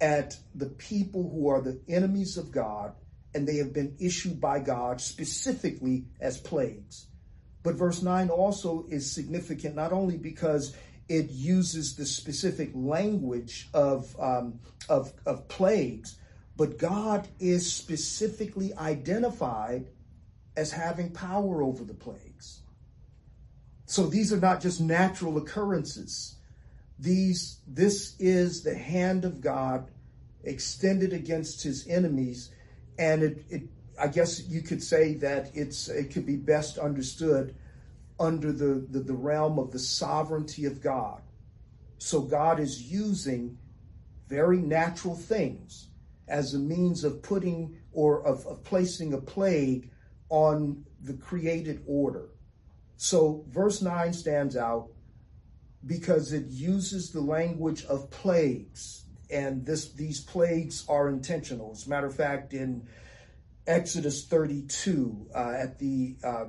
at 0.02 0.38
the 0.56 0.68
people 0.68 1.30
who 1.30 1.48
are 1.50 1.62
the 1.62 1.80
enemies 1.88 2.38
of 2.38 2.52
God 2.52 2.94
and 3.34 3.48
they 3.48 3.58
have 3.58 3.74
been 3.74 3.96
issued 4.00 4.40
by 4.40 4.60
God 4.60 5.02
specifically 5.02 6.06
as 6.20 6.38
plagues. 6.38 7.08
But 7.64 7.76
verse 7.76 8.02
9 8.02 8.30
also 8.30 8.86
is 8.90 9.10
significant 9.10 9.76
not 9.76 9.94
only 9.94 10.18
because 10.18 10.76
it 11.10 11.30
uses 11.30 11.96
the 11.96 12.06
specific 12.06 12.72
language 12.74 13.70
of, 13.74 14.16
um, 14.20 14.60
of, 14.90 15.14
of 15.26 15.48
plagues, 15.48 16.18
but 16.56 16.78
God 16.78 17.28
is 17.40 17.72
specifically 17.72 18.74
identified 18.76 19.88
as 20.56 20.72
having 20.72 21.12
power 21.12 21.64
over 21.64 21.84
the 21.84 21.94
plagues. 21.94 22.62
So 23.86 24.08
these 24.08 24.32
are 24.32 24.40
not 24.40 24.62
just 24.62 24.80
natural 24.80 25.38
occurrences. 25.38 26.36
These, 27.04 27.60
this 27.68 28.16
is 28.18 28.64
the 28.64 28.74
hand 28.74 29.26
of 29.26 29.42
God 29.42 29.92
extended 30.46 31.12
against 31.12 31.62
his 31.62 31.86
enemies. 31.90 32.52
And 32.98 33.24
it, 33.24 33.46
it 33.50 33.64
I 34.00 34.08
guess 34.08 34.48
you 34.48 34.62
could 34.62 34.82
say 34.82 35.16
that 35.16 35.52
it's, 35.54 35.90
it 35.90 36.14
could 36.14 36.26
be 36.26 36.38
best 36.38 36.78
understood 36.78 37.56
under 38.22 38.54
the, 38.54 38.88
the, 38.90 39.02
the 39.02 39.14
realm 39.14 39.60
of 39.60 39.72
the 39.72 39.80
sovereignty 39.80 40.64
of 40.64 40.82
God. 40.82 41.22
So 41.98 42.22
God 42.22 42.62
is 42.62 42.90
using 42.90 43.58
very 44.30 44.60
natural 44.60 45.16
things 45.16 45.90
as 46.30 46.54
a 46.54 46.60
means 46.60 47.04
of 47.04 47.22
putting 47.22 47.76
or 47.92 48.26
of, 48.26 48.46
of 48.48 48.64
placing 48.64 49.14
a 49.14 49.20
plague 49.20 49.90
on 50.30 50.86
the 51.02 51.16
created 51.16 51.84
order. 51.86 52.30
So 52.96 53.44
verse 53.50 53.82
9 53.82 54.14
stands 54.14 54.56
out 54.56 54.93
because 55.86 56.34
it 56.34 56.48
uses 56.48 57.12
the 57.12 57.22
language 57.22 57.86
of 57.86 58.10
plagues, 58.10 59.06
and 59.30 59.66
this 59.66 59.92
these 59.92 60.22
plagues 60.22 60.86
are 60.88 61.10
intentional. 61.10 61.72
As 61.72 61.86
a 61.86 61.90
matter 61.90 62.08
of 62.08 62.16
fact, 62.16 62.54
in 62.54 62.88
Exodus 63.68 64.26
32, 64.26 65.28
uh, 65.36 65.54
at 65.58 65.80
the 65.80 66.16
uh, 66.24 66.46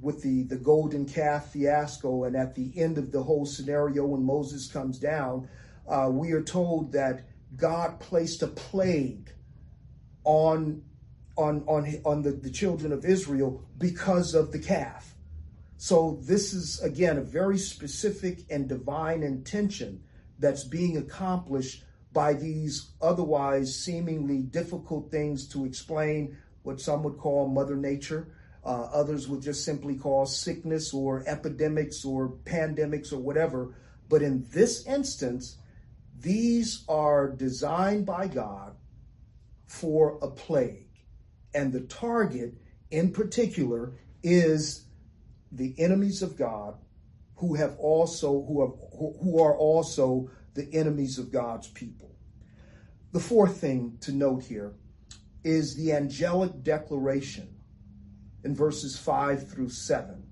with 0.00 0.22
the 0.22 0.44
the 0.44 0.56
golden 0.56 1.06
calf 1.06 1.52
fiasco, 1.52 2.24
and 2.24 2.36
at 2.36 2.54
the 2.54 2.72
end 2.76 2.98
of 2.98 3.12
the 3.12 3.22
whole 3.22 3.46
scenario 3.46 4.04
when 4.06 4.24
Moses 4.24 4.70
comes 4.70 4.98
down, 4.98 5.48
uh, 5.88 6.08
we 6.10 6.32
are 6.32 6.42
told 6.42 6.92
that 6.92 7.24
God 7.56 8.00
placed 8.00 8.42
a 8.42 8.48
plague 8.48 9.30
on 10.24 10.82
on 11.36 11.62
on 11.66 12.00
on 12.04 12.22
the, 12.22 12.32
the 12.32 12.50
children 12.50 12.92
of 12.92 13.04
Israel 13.04 13.64
because 13.78 14.34
of 14.34 14.52
the 14.52 14.58
calf. 14.58 15.15
So 15.86 16.18
this 16.20 16.52
is 16.52 16.80
again 16.80 17.16
a 17.16 17.22
very 17.22 17.58
specific 17.58 18.40
and 18.50 18.68
divine 18.68 19.22
intention 19.22 20.02
that's 20.36 20.64
being 20.64 20.96
accomplished 20.96 21.84
by 22.12 22.32
these 22.32 22.90
otherwise 23.00 23.78
seemingly 23.78 24.38
difficult 24.38 25.12
things 25.12 25.46
to 25.50 25.64
explain 25.64 26.38
what 26.64 26.80
some 26.80 27.04
would 27.04 27.18
call 27.18 27.46
mother 27.46 27.76
nature. 27.76 28.34
Uh, 28.64 28.88
others 28.92 29.28
would 29.28 29.42
just 29.42 29.64
simply 29.64 29.94
call 29.94 30.26
sickness 30.26 30.92
or 30.92 31.22
epidemics 31.28 32.04
or 32.04 32.30
pandemics 32.44 33.12
or 33.12 33.18
whatever. 33.18 33.76
But 34.08 34.22
in 34.22 34.44
this 34.50 34.84
instance 34.88 35.56
these 36.18 36.82
are 36.88 37.28
designed 37.30 38.06
by 38.06 38.26
god 38.26 38.74
for 39.66 40.18
a 40.20 40.26
plague. 40.32 40.90
And 41.54 41.72
the 41.72 41.82
target 41.82 42.54
in 42.90 43.12
particular 43.12 43.92
is 44.24 44.85
the 45.52 45.74
enemies 45.78 46.22
of 46.22 46.36
God 46.36 46.76
who 47.36 47.54
have 47.54 47.76
also 47.78 48.44
who 48.44 48.62
have 48.62 48.72
who 49.20 49.40
are 49.40 49.56
also 49.56 50.30
the 50.54 50.68
enemies 50.72 51.18
of 51.18 51.30
God's 51.30 51.68
people. 51.68 52.14
The 53.12 53.20
fourth 53.20 53.58
thing 53.60 53.98
to 54.00 54.12
note 54.12 54.42
here 54.44 54.74
is 55.44 55.76
the 55.76 55.92
angelic 55.92 56.62
declaration 56.62 57.48
in 58.42 58.54
verses 58.54 58.98
5 58.98 59.48
through 59.48 59.68
7. 59.68 60.22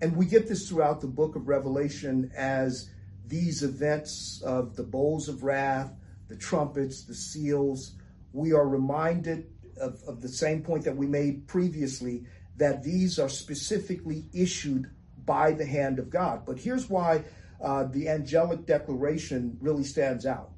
And 0.00 0.16
we 0.16 0.26
get 0.26 0.48
this 0.48 0.68
throughout 0.68 1.00
the 1.00 1.06
book 1.06 1.34
of 1.34 1.48
Revelation 1.48 2.30
as 2.36 2.90
these 3.26 3.62
events 3.62 4.42
of 4.44 4.76
the 4.76 4.82
bowls 4.82 5.28
of 5.28 5.44
wrath, 5.44 5.92
the 6.28 6.36
trumpets, 6.36 7.04
the 7.04 7.14
seals. 7.14 7.94
We 8.32 8.52
are 8.52 8.68
reminded 8.68 9.46
of, 9.80 10.02
of 10.06 10.20
the 10.20 10.28
same 10.28 10.62
point 10.62 10.84
that 10.84 10.96
we 10.96 11.06
made 11.06 11.46
previously 11.46 12.26
that 12.56 12.82
these 12.82 13.18
are 13.18 13.28
specifically 13.28 14.26
issued 14.32 14.90
by 15.24 15.52
the 15.52 15.66
hand 15.66 15.98
of 15.98 16.10
God. 16.10 16.42
But 16.46 16.58
here's 16.58 16.88
why 16.88 17.24
uh, 17.60 17.84
the 17.84 18.08
angelic 18.08 18.66
declaration 18.66 19.56
really 19.60 19.84
stands 19.84 20.26
out. 20.26 20.50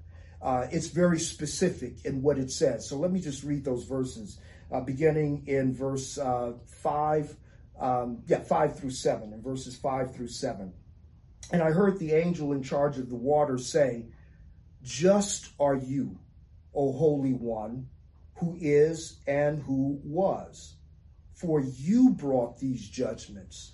Uh, 0.43 0.67
it's 0.71 0.88
very 0.88 1.19
specific 1.19 2.05
in 2.05 2.23
what 2.23 2.38
it 2.38 2.50
says. 2.50 2.88
So 2.88 2.99
let 2.99 3.11
me 3.11 3.21
just 3.21 3.43
read 3.43 3.65
those 3.65 3.85
verses, 3.85 4.38
uh, 4.71 4.81
beginning 4.81 5.45
in 5.47 5.75
verse 5.75 6.19
uh, 6.19 6.53
5, 6.67 7.37
um, 7.81 8.23
yeah, 8.26 8.41
5 8.41 8.79
through 8.79 8.91
7, 8.91 9.33
in 9.33 9.43
verses 9.43 9.76
5 9.76 10.15
through 10.15 10.29
7. 10.29 10.73
And 11.53 11.62
I 11.62 11.71
heard 11.71 11.99
the 11.99 12.12
angel 12.12 12.53
in 12.53 12.62
charge 12.62 12.99
of 12.99 13.09
the 13.09 13.17
water 13.17 13.57
say, 13.57 14.07
Just 14.83 15.53
are 15.59 15.76
you, 15.76 16.19
O 16.75 16.93
Holy 16.93 17.33
One, 17.33 17.88
who 18.37 18.57
is 18.61 19.21
and 19.26 19.62
who 19.62 20.00
was 20.05 20.75
for 21.37 21.61
you 21.61 22.11
brought 22.11 22.59
these 22.59 22.88
judgments, 22.88 23.73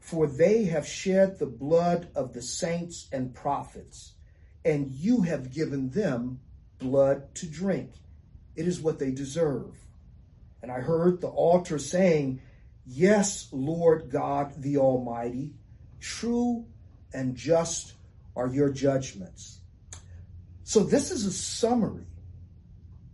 for 0.00 0.26
they 0.26 0.64
have 0.64 0.86
shed 0.86 1.38
the 1.38 1.46
blood 1.46 2.08
of 2.14 2.32
the 2.32 2.40
saints 2.40 3.06
and 3.12 3.34
prophets, 3.34 4.14
and 4.64 4.90
you 4.90 5.20
have 5.20 5.52
given 5.52 5.90
them 5.90 6.40
blood 6.78 7.34
to 7.34 7.46
drink. 7.46 7.92
It 8.56 8.66
is 8.66 8.80
what 8.80 8.98
they 8.98 9.10
deserve. 9.10 9.76
And 10.62 10.72
I 10.72 10.80
heard 10.80 11.20
the 11.20 11.28
altar 11.28 11.78
saying, 11.78 12.40
Yes, 12.86 13.48
Lord 13.52 14.10
God 14.10 14.54
the 14.60 14.78
Almighty, 14.78 15.52
true 16.00 16.64
and 17.12 17.36
just 17.36 17.92
are 18.34 18.48
your 18.48 18.70
judgments. 18.70 19.60
So 20.64 20.82
this 20.82 21.10
is 21.10 21.26
a 21.26 21.32
summary, 21.32 22.06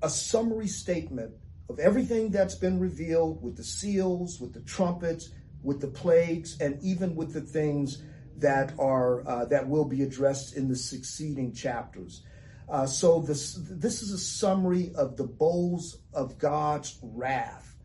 a 0.00 0.08
summary 0.08 0.68
statement 0.68 1.32
of 1.68 1.78
everything 1.78 2.30
that's 2.30 2.54
been 2.54 2.78
revealed 2.78 3.42
with 3.42 3.56
the 3.56 3.64
seals, 3.64 4.40
with 4.40 4.54
the 4.54 4.60
trumpets, 4.60 5.30
with 5.62 5.80
the 5.80 5.88
plagues, 5.88 6.58
and 6.60 6.82
even 6.82 7.14
with 7.14 7.32
the 7.32 7.40
things 7.40 8.02
that 8.36 8.72
are 8.78 9.26
uh, 9.28 9.44
that 9.46 9.68
will 9.68 9.84
be 9.84 10.02
addressed 10.02 10.56
in 10.56 10.68
the 10.68 10.76
succeeding 10.76 11.52
chapters. 11.52 12.22
Uh, 12.68 12.86
so 12.86 13.20
this 13.20 13.58
this 13.70 14.02
is 14.02 14.12
a 14.12 14.18
summary 14.18 14.92
of 14.94 15.16
the 15.16 15.26
bowls 15.26 15.98
of 16.12 16.38
God's 16.38 16.98
wrath. 17.02 17.76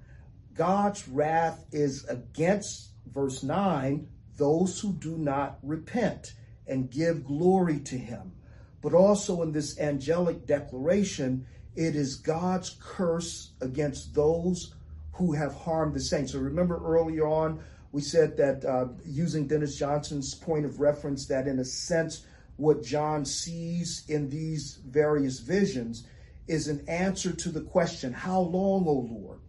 God's 0.54 1.08
wrath 1.08 1.66
is 1.72 2.06
against 2.06 2.92
verse 3.08 3.44
nine 3.44 4.08
those 4.38 4.80
who 4.80 4.94
do 4.94 5.18
not 5.18 5.60
repent 5.62 6.34
and 6.68 6.90
give 6.90 7.26
glory 7.26 7.80
to 7.80 7.98
Him. 7.98 8.34
But 8.82 8.94
also 8.94 9.42
in 9.42 9.52
this 9.52 9.80
angelic 9.80 10.46
declaration, 10.46 11.46
it 11.76 11.96
is 11.96 12.16
God's 12.16 12.78
curse 12.80 13.52
against 13.62 14.14
those 14.14 14.76
who 15.14 15.34
have 15.34 15.54
harmed 15.54 15.94
the 15.94 16.00
saints. 16.00 16.32
So 16.32 16.40
remember 16.40 16.80
earlier 16.84 17.28
on, 17.28 17.60
we 17.92 18.02
said 18.02 18.38
that 18.38 18.66
uh, 18.66 18.88
using 19.06 19.48
Dennis 19.48 19.78
Johnson's 19.78 20.34
point 20.34 20.66
of 20.66 20.80
reference, 20.80 21.28
that 21.28 21.48
in 21.48 21.60
a 21.60 21.66
sense, 21.66 22.26
what 22.58 22.84
John 22.84 23.26
sees 23.26 24.04
in 24.08 24.30
these 24.30 24.80
various 24.88 25.40
visions 25.40 26.06
is 26.48 26.68
an 26.68 26.84
answer 26.88 27.32
to 27.32 27.50
the 27.50 27.62
question, 27.62 28.14
How 28.14 28.40
long, 28.40 28.86
O 28.88 29.08
Lord? 29.10 29.40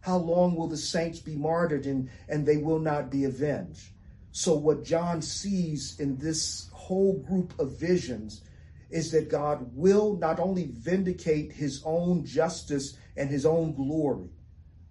How 0.00 0.16
long 0.16 0.56
will 0.56 0.66
the 0.66 0.76
saints 0.76 1.20
be 1.20 1.36
martyred 1.36 1.86
and, 1.86 2.10
and 2.28 2.44
they 2.44 2.56
will 2.56 2.80
not 2.80 3.10
be 3.10 3.24
avenged? 3.24 3.90
So, 4.32 4.54
what 4.54 4.84
John 4.84 5.22
sees 5.22 6.00
in 6.00 6.16
this 6.16 6.68
whole 6.72 7.18
group 7.18 7.58
of 7.60 7.78
visions 7.78 8.40
is 8.92 9.10
that 9.12 9.30
God 9.30 9.74
will 9.74 10.16
not 10.16 10.38
only 10.38 10.70
vindicate 10.72 11.52
his 11.52 11.82
own 11.84 12.24
justice 12.24 12.96
and 13.16 13.30
his 13.30 13.46
own 13.46 13.74
glory, 13.74 14.28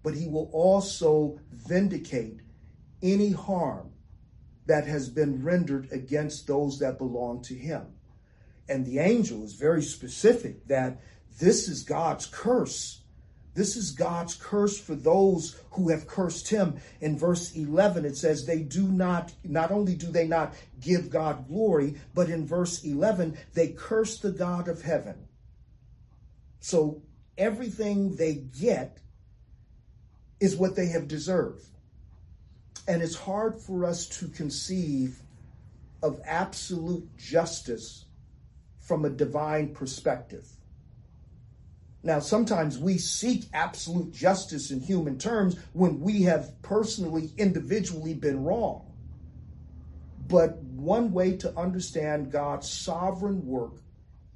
but 0.04 0.16
he 0.16 0.28
will 0.28 0.50
also 0.52 1.40
vindicate 1.52 2.42
any 3.04 3.32
harm 3.32 3.92
that 4.66 4.88
has 4.88 5.10
been 5.10 5.44
rendered 5.44 5.88
against 5.92 6.48
those 6.48 6.80
that 6.80 6.98
belong 6.98 7.42
to 7.44 7.54
him. 7.54 7.86
And 8.68 8.86
the 8.86 9.00
angel 9.00 9.44
is 9.44 9.54
very 9.54 9.84
specific 9.84 10.68
that 10.68 11.02
this 11.40 11.68
is 11.68 11.84
God's 11.84 12.26
curse 12.26 13.01
this 13.54 13.76
is 13.76 13.92
God's 13.92 14.36
curse 14.36 14.80
for 14.80 14.96
those 14.96 15.62
who 15.72 15.90
have 15.90 16.08
cursed 16.08 16.50
him. 16.50 16.80
In 17.02 17.18
verse 17.18 17.54
11, 17.54 18.06
it 18.06 18.16
says, 18.16 18.46
they 18.46 18.62
do 18.62 18.88
not, 18.88 19.34
not 19.44 19.72
only 19.72 19.96
do 19.96 20.08
they 20.08 20.28
not 20.28 20.54
give 20.80 21.10
God 21.10 21.48
glory, 21.48 21.96
but 22.14 22.30
in 22.30 22.48
verse 22.48 22.84
11, 22.84 23.38
they 23.54 23.70
curse 23.70 24.20
the 24.20 24.32
God 24.32 24.70
of 24.70 24.82
heaven. 24.82 25.28
So 26.62 27.02
everything 27.38 28.16
they 28.16 28.36
get 28.36 29.00
is 30.40 30.56
what 30.56 30.76
they 30.76 30.88
have 30.88 31.08
deserved. 31.08 31.66
And 32.88 33.02
it's 33.02 33.16
hard 33.16 33.60
for 33.60 33.86
us 33.86 34.08
to 34.20 34.28
conceive 34.30 35.20
of 36.02 36.22
absolute 36.26 37.18
justice 37.18 38.06
from 38.80 39.06
a 39.06 39.10
divine 39.10 39.74
perspective. 39.74 40.48
Now, 42.04 42.20
sometimes 42.20 42.80
we 42.80 42.98
seek 42.98 43.46
absolute 43.54 44.12
justice 44.12 44.72
in 44.72 44.80
human 44.80 45.20
terms 45.20 45.56
when 45.74 46.00
we 46.00 46.24
have 46.24 46.60
personally, 46.64 47.32
individually 47.38 48.16
been 48.16 48.44
wrong. 48.44 48.92
But 50.28 50.58
one 50.64 51.12
way 51.12 51.38
to 51.38 51.56
understand 51.58 52.32
God's 52.32 52.70
sovereign 52.70 53.46
work 53.46 53.74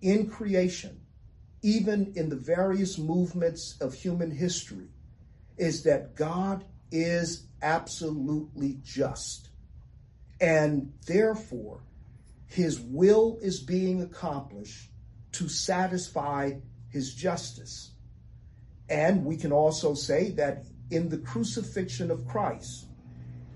in 0.01 0.29
creation, 0.29 0.99
even 1.63 2.13
in 2.15 2.29
the 2.29 2.35
various 2.35 2.99
movements 2.99 3.77
of 3.81 3.93
human 3.93 4.29
history, 4.29 4.89
is 5.57 5.83
that 5.83 6.15
God 6.15 6.65
is 6.91 7.47
absolutely 7.61 8.77
just. 8.83 9.49
And 10.39 10.93
therefore, 11.07 11.79
his 12.45 12.79
will 12.79 13.39
is 13.41 13.59
being 13.59 14.01
accomplished 14.01 14.91
to 15.31 15.49
satisfy 15.49 16.53
his 16.95 17.13
justice. 17.13 17.91
And 18.89 19.25
we 19.25 19.35
can 19.35 19.51
also 19.51 19.93
say 19.93 20.31
that 20.31 20.63
in 20.89 21.09
the 21.09 21.17
crucifixion 21.17 22.09
of 22.09 22.25
Christ, 22.25 22.87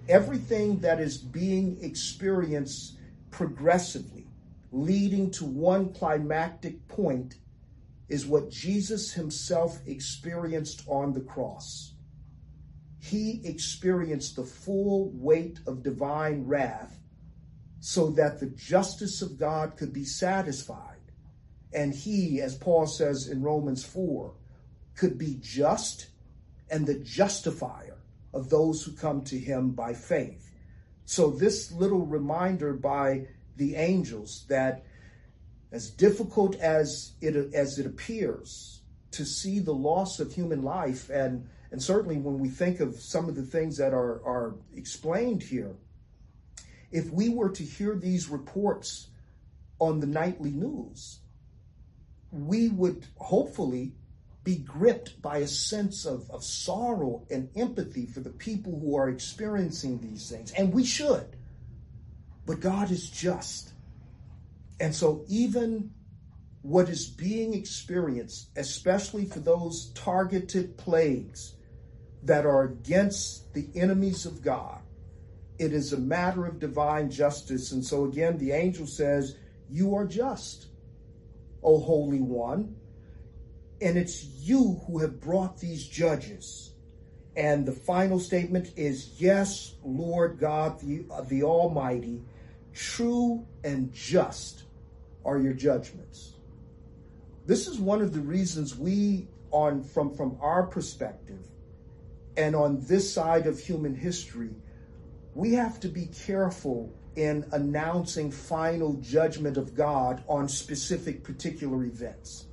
everything 0.10 0.80
that 0.80 1.00
is 1.00 1.18
being 1.18 1.78
experienced 1.82 2.98
progressively, 3.32 4.28
leading 4.74 5.32
to 5.32 5.46
one 5.46 5.94
climactic 5.94 6.86
point, 6.90 7.36
is 8.10 8.26
what 8.26 8.50
Jesus 8.50 9.14
himself 9.14 9.80
experienced 9.86 10.84
on 10.88 11.14
the 11.14 11.22
cross. 11.22 11.94
He 13.00 13.40
experienced 13.46 14.36
the 14.36 14.44
full 14.44 15.12
weight 15.14 15.60
of 15.66 15.84
divine 15.84 16.44
wrath 16.46 17.00
so 17.80 18.10
that 18.12 18.42
the 18.42 18.48
justice 18.48 19.22
of 19.22 19.40
God 19.40 19.78
could 19.78 19.94
be 19.94 20.04
satisfied. 20.04 20.89
And 21.74 21.94
he, 21.94 22.42
as 22.42 22.58
Paul 22.58 22.88
says 22.88 23.28
in 23.28 23.42
Romans 23.42 23.84
4, 23.84 24.34
could 24.96 25.18
be 25.18 25.38
just 25.40 26.08
and 26.70 26.86
the 26.86 27.00
justifier 27.00 27.98
of 28.34 28.50
those 28.50 28.84
who 28.84 28.92
come 28.92 29.22
to 29.24 29.38
him 29.38 29.72
by 29.72 29.94
faith. 29.94 30.52
So, 31.06 31.32
this 31.32 31.72
little 31.72 32.06
reminder 32.06 32.74
by 32.74 33.28
the 33.56 33.76
angels 33.76 34.46
that 34.50 34.86
as 35.72 35.90
difficult 35.90 36.56
as 36.56 37.14
it, 37.22 37.36
as 37.54 37.78
it 37.80 37.86
appears 37.86 38.82
to 39.12 39.26
see 39.26 39.60
the 39.60 39.74
loss 39.74 40.20
of 40.20 40.34
human 40.34 40.62
life, 40.62 41.10
and, 41.10 41.48
and 41.72 41.82
certainly 41.82 42.18
when 42.18 42.40
we 42.40 42.50
think 42.50 42.80
of 42.80 43.00
some 43.00 43.28
of 43.28 43.36
the 43.36 43.44
things 43.44 43.78
that 43.78 43.94
are, 43.94 44.24
are 44.26 44.56
explained 44.76 45.44
here, 45.44 45.76
if 46.92 47.12
we 47.12 47.30
were 47.30 47.50
to 47.50 47.64
hear 47.64 47.96
these 47.96 48.30
reports 48.30 49.10
on 49.80 50.00
the 50.00 50.08
nightly 50.08 50.52
news, 50.52 51.20
we 52.32 52.70
would 52.70 53.06
hopefully 53.18 53.94
be 54.44 54.58
gripped 54.58 55.22
by 55.22 55.40
a 55.40 55.48
sense 55.48 56.06
of, 56.06 56.30
of 56.32 56.44
sorrow 56.44 57.26
and 57.30 57.50
empathy 57.56 58.06
for 58.06 58.20
the 58.20 58.30
people 58.30 58.80
who 58.80 58.96
are 58.96 59.10
experiencing 59.10 60.00
these 60.00 60.30
things. 60.30 60.52
And 60.54 60.74
we 60.74 60.84
should. 60.84 61.36
But 62.46 62.62
God 62.62 62.90
is 62.90 63.10
just. 63.10 63.74
And 64.80 64.96
so, 64.96 65.26
even 65.28 65.92
what 66.62 66.90
is 66.90 67.06
being 67.06 67.54
experienced, 67.54 68.50
especially 68.56 69.26
for 69.26 69.40
those 69.40 69.92
targeted 69.94 70.78
plagues 70.78 71.56
that 72.24 72.46
are 72.46 72.64
against 72.64 73.54
the 73.54 73.70
enemies 73.76 74.26
of 74.26 74.42
God, 74.42 74.80
it 75.60 75.74
is 75.74 75.94
a 75.94 75.98
matter 75.98 76.46
of 76.46 76.60
divine 76.60 77.12
justice. 77.12 77.72
And 77.72 77.84
so, 77.84 78.06
again, 78.06 78.38
the 78.38 78.54
angel 78.54 78.88
says, 78.88 79.36
You 79.70 79.94
are 79.96 80.06
just, 80.06 80.69
O 81.64 81.80
Holy 81.80 82.22
One. 82.22 82.76
And 83.82 83.98
it's 83.98 84.24
you 84.24 84.82
who 84.86 85.00
have 85.00 85.22
brought 85.22 85.60
these 85.60 85.88
judges. 85.88 86.72
And 87.36 87.66
the 87.66 87.72
final 87.72 88.20
statement 88.20 88.74
is, 88.76 89.22
Yes, 89.22 89.76
Lord 89.84 90.40
God, 90.40 90.80
the, 90.82 91.06
uh, 91.12 91.22
the 91.22 91.44
Almighty, 91.44 92.22
true 92.74 93.46
and 93.64 93.94
just 93.94 94.64
are 95.24 95.38
your 95.38 95.54
judgments. 95.54 96.34
This 97.46 97.68
is 97.68 97.80
one 97.80 98.02
of 98.02 98.14
the 98.14 98.20
reasons 98.20 98.78
we, 98.78 99.28
on 99.52 99.84
from, 99.84 100.14
from 100.14 100.38
our 100.42 100.64
perspective, 100.64 101.40
and 102.38 102.56
on 102.56 102.80
this 102.82 103.12
side 103.12 103.48
of 103.48 103.60
human 103.60 103.96
history, 103.96 104.52
we 105.34 105.54
have 105.54 105.80
to 105.80 105.88
be 105.88 106.08
careful 106.26 106.94
in 107.20 107.46
announcing 107.52 108.32
final 108.32 108.94
judgment 109.02 109.58
of 109.58 109.76
God 109.76 110.24
on 110.30 110.48
specific 110.48 111.22
particular 111.22 111.84
events. 111.84 112.46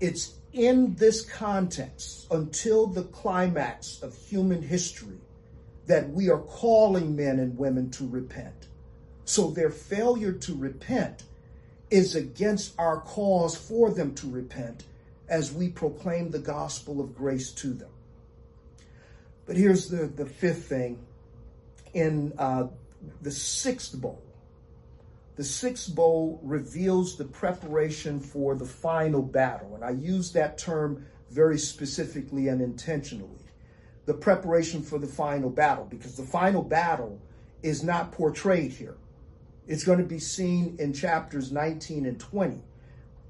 It's 0.00 0.32
in 0.54 0.94
this 0.94 1.22
context, 1.22 2.26
until 2.30 2.86
the 2.86 3.02
climax 3.02 4.02
of 4.02 4.16
human 4.16 4.62
history, 4.62 5.18
that 5.86 6.08
we 6.08 6.30
are 6.30 6.38
calling 6.38 7.14
men 7.14 7.38
and 7.38 7.58
women 7.58 7.90
to 7.90 8.08
repent. 8.08 8.68
So 9.26 9.50
their 9.50 9.70
failure 9.70 10.32
to 10.32 10.54
repent 10.54 11.24
is 11.90 12.16
against 12.16 12.72
our 12.78 13.00
cause 13.00 13.56
for 13.56 13.90
them 13.90 14.14
to 14.14 14.30
repent 14.30 14.84
as 15.28 15.52
we 15.52 15.68
proclaim 15.68 16.30
the 16.30 16.38
gospel 16.38 17.02
of 17.02 17.14
grace 17.14 17.52
to 17.52 17.74
them. 17.74 17.90
But 19.44 19.56
here's 19.56 19.90
the, 19.90 20.06
the 20.06 20.24
fifth 20.24 20.64
thing 20.64 20.98
in 21.92 22.32
uh, 22.38 22.68
the 23.22 23.30
sixth 23.30 24.00
bowl. 24.00 24.22
The 25.36 25.44
sixth 25.44 25.94
bowl 25.94 26.40
reveals 26.42 27.16
the 27.16 27.26
preparation 27.26 28.20
for 28.20 28.54
the 28.54 28.64
final 28.64 29.22
battle. 29.22 29.74
And 29.74 29.84
I 29.84 29.90
use 29.90 30.32
that 30.32 30.56
term 30.56 31.04
very 31.30 31.58
specifically 31.58 32.48
and 32.48 32.62
intentionally. 32.62 33.44
The 34.06 34.14
preparation 34.14 34.82
for 34.82 34.98
the 34.98 35.06
final 35.06 35.50
battle, 35.50 35.84
because 35.84 36.16
the 36.16 36.22
final 36.22 36.62
battle 36.62 37.20
is 37.62 37.82
not 37.82 38.12
portrayed 38.12 38.72
here. 38.72 38.96
It's 39.66 39.84
going 39.84 39.98
to 39.98 40.04
be 40.04 40.20
seen 40.20 40.76
in 40.78 40.92
chapters 40.92 41.50
19 41.50 42.06
and 42.06 42.18
20. 42.18 42.60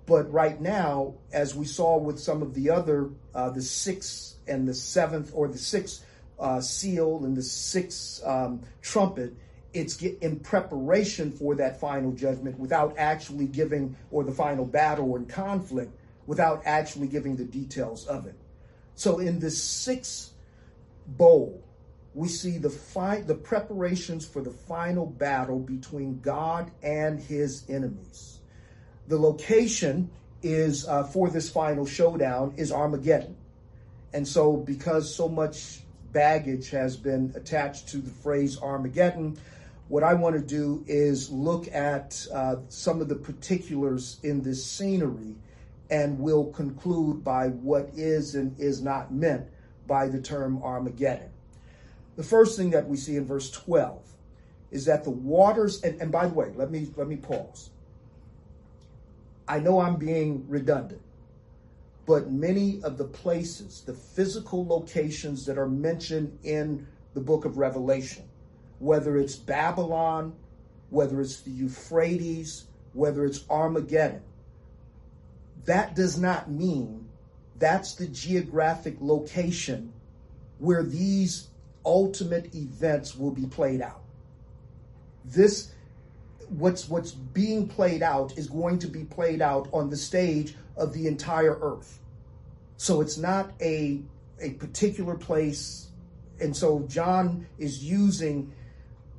But 0.04 0.30
right 0.32 0.60
now, 0.60 1.14
as 1.32 1.54
we 1.54 1.64
saw 1.64 1.98
with 1.98 2.20
some 2.20 2.42
of 2.42 2.54
the 2.54 2.70
other, 2.70 3.10
uh, 3.34 3.50
the 3.50 3.62
sixth 3.62 4.36
and 4.46 4.68
the 4.68 4.74
seventh, 4.74 5.32
or 5.34 5.48
the 5.48 5.58
sixth 5.58 6.04
uh, 6.38 6.60
seal 6.60 7.24
and 7.24 7.36
the 7.36 7.42
sixth 7.42 8.24
um, 8.24 8.60
trumpet, 8.82 9.34
it's 9.76 10.00
in 10.02 10.40
preparation 10.40 11.30
for 11.30 11.54
that 11.56 11.78
final 11.80 12.12
judgment 12.12 12.58
without 12.58 12.94
actually 12.98 13.46
giving, 13.46 13.96
or 14.10 14.24
the 14.24 14.32
final 14.32 14.64
battle 14.64 15.16
and 15.16 15.28
conflict, 15.28 15.92
without 16.26 16.62
actually 16.64 17.08
giving 17.08 17.36
the 17.36 17.44
details 17.44 18.06
of 18.06 18.26
it. 18.26 18.34
So 18.94 19.18
in 19.18 19.38
this 19.38 19.62
sixth 19.62 20.32
bowl, 21.06 21.62
we 22.14 22.28
see 22.28 22.56
the 22.58 22.70
fi- 22.70 23.20
the 23.20 23.34
preparations 23.34 24.26
for 24.26 24.40
the 24.40 24.50
final 24.50 25.06
battle 25.06 25.58
between 25.58 26.20
God 26.20 26.70
and 26.82 27.20
his 27.20 27.64
enemies. 27.68 28.40
The 29.08 29.18
location 29.18 30.10
is 30.42 30.88
uh, 30.88 31.04
for 31.04 31.28
this 31.28 31.50
final 31.50 31.86
showdown 31.86 32.54
is 32.56 32.72
Armageddon. 32.72 33.36
And 34.14 34.26
so 34.26 34.56
because 34.56 35.14
so 35.14 35.28
much 35.28 35.80
baggage 36.12 36.70
has 36.70 36.96
been 36.96 37.30
attached 37.36 37.88
to 37.88 37.98
the 37.98 38.10
phrase 38.10 38.58
Armageddon. 38.58 39.36
What 39.88 40.03
I 40.03 40.14
want 40.14 40.35
to 40.37 40.42
do 40.42 40.85
is 40.87 41.31
look 41.31 41.68
at 41.72 42.27
uh, 42.33 42.57
some 42.68 43.01
of 43.01 43.09
the 43.09 43.14
particulars 43.14 44.18
in 44.22 44.42
this 44.42 44.64
scenery 44.64 45.37
and 45.90 46.18
we'll 46.18 46.46
conclude 46.46 47.22
by 47.22 47.49
what 47.49 47.90
is 47.94 48.35
and 48.35 48.59
is 48.59 48.83
not 48.83 49.12
meant 49.12 49.46
by 49.87 50.09
the 50.09 50.20
term 50.20 50.61
Armageddon. 50.62 51.31
The 52.16 52.25
first 52.25 52.57
thing 52.57 52.70
that 52.70 52.88
we 52.88 52.96
see 52.96 53.16
in 53.16 53.25
verse 53.25 53.51
12 53.51 54.03
is 54.72 54.85
that 54.87 55.05
the 55.05 55.11
waters, 55.11 55.83
and, 55.83 56.01
and 56.01 56.11
by 56.11 56.27
the 56.27 56.35
way, 56.35 56.51
let 56.57 56.72
me 56.72 56.88
let 56.96 57.07
me 57.07 57.14
pause. 57.14 57.70
I 59.46 59.61
know 59.61 59.79
I'm 59.79 59.94
being 59.94 60.44
redundant 60.49 61.03
but 62.07 62.31
many 62.31 62.81
of 62.85 62.96
the 62.96 63.05
places, 63.05 63.83
the 63.85 63.92
physical 63.92 64.64
locations 64.64 65.44
that 65.44 65.59
are 65.59 65.68
mentioned 65.68 66.38
in 66.44 66.87
the 67.14 67.20
book 67.20 67.44
of 67.44 67.59
Revelation, 67.59 68.25
whether 68.78 69.16
it's 69.16 69.36
Babylon, 69.36 70.34
whether 70.90 71.20
it's 71.20 71.40
the 71.40 71.50
Euphrates, 71.50 72.66
whether 72.92 73.24
it's 73.24 73.44
Armageddon, 73.50 74.22
that 75.64 75.94
does 75.94 76.18
not 76.18 76.50
mean 76.50 77.08
that's 77.58 77.94
the 77.94 78.06
geographic 78.06 78.96
location 79.00 79.92
where 80.58 80.82
these 80.82 81.48
ultimate 81.84 82.54
events 82.54 83.16
will 83.16 83.30
be 83.30 83.46
played 83.46 83.80
out. 83.80 84.02
This 85.24 85.72
what's 86.48 86.88
what's 86.88 87.12
being 87.12 87.66
played 87.66 88.02
out 88.02 88.36
is 88.38 88.46
going 88.46 88.78
to 88.78 88.86
be 88.86 89.04
played 89.04 89.42
out 89.42 89.68
on 89.72 89.90
the 89.90 89.96
stage 89.96 90.54
of 90.76 90.92
the 90.92 91.06
entire 91.06 91.58
earth. 91.60 91.98
So 92.76 93.00
it's 93.00 93.18
not 93.18 93.52
a 93.60 94.00
a 94.40 94.50
particular 94.50 95.14
place. 95.14 95.88
And 96.40 96.54
so 96.54 96.80
John 96.80 97.46
is 97.58 97.82
using 97.82 98.52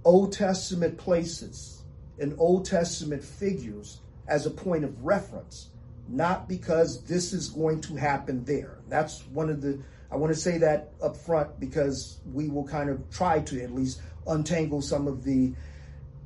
Old 0.03 0.33
Testament 0.33 0.97
places 0.97 1.83
and 2.19 2.35
Old 2.37 2.65
Testament 2.65 3.23
figures 3.23 3.99
as 4.27 4.45
a 4.45 4.51
point 4.51 4.83
of 4.83 5.05
reference. 5.05 5.69
not 6.07 6.47
because 6.47 7.03
this 7.03 7.33
is 7.33 7.49
going 7.49 7.81
to 7.81 7.95
happen 7.95 8.43
there. 8.45 8.77
That's 8.89 9.21
one 9.27 9.49
of 9.49 9.61
the, 9.61 9.79
I 10.11 10.15
want 10.15 10.33
to 10.33 10.39
say 10.39 10.57
that 10.59 10.91
up 11.01 11.17
front 11.17 11.59
because 11.59 12.19
we 12.31 12.47
will 12.47 12.65
kind 12.65 12.89
of 12.89 13.09
try 13.11 13.39
to 13.41 13.61
at 13.63 13.73
least 13.73 14.01
untangle 14.25 14.81
some 14.81 15.07
of 15.07 15.23
the 15.23 15.53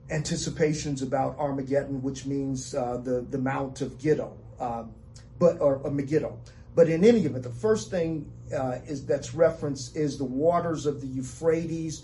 anticipations 0.09 1.01
about 1.01 1.37
Armageddon, 1.39 2.01
which 2.01 2.25
means 2.25 2.75
uh, 2.75 2.97
the, 2.97 3.25
the 3.29 3.37
Mount 3.37 3.81
of 3.81 3.97
Giddo, 3.97 4.33
um, 4.59 4.91
but, 5.39 5.59
or, 5.61 5.77
or 5.77 5.91
Megiddo. 5.91 6.37
But 6.75 6.87
in 6.89 7.03
any 7.03 7.25
event, 7.25 7.43
the 7.43 7.49
first 7.49 7.89
thing 7.89 8.31
uh, 8.55 8.79
is 8.85 9.05
that's 9.05 9.33
referenced 9.33 9.95
is 9.95 10.17
the 10.17 10.25
waters 10.25 10.85
of 10.85 11.01
the 11.01 11.07
Euphrates. 11.07 12.03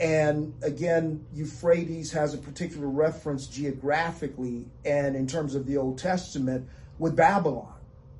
And 0.00 0.54
again, 0.62 1.26
Euphrates 1.34 2.10
has 2.12 2.32
a 2.32 2.38
particular 2.38 2.88
reference 2.88 3.46
geographically 3.46 4.64
and 4.84 5.14
in 5.14 5.26
terms 5.26 5.54
of 5.54 5.66
the 5.66 5.76
Old 5.76 5.98
Testament 5.98 6.66
with 6.98 7.14
Babylon. 7.14 7.74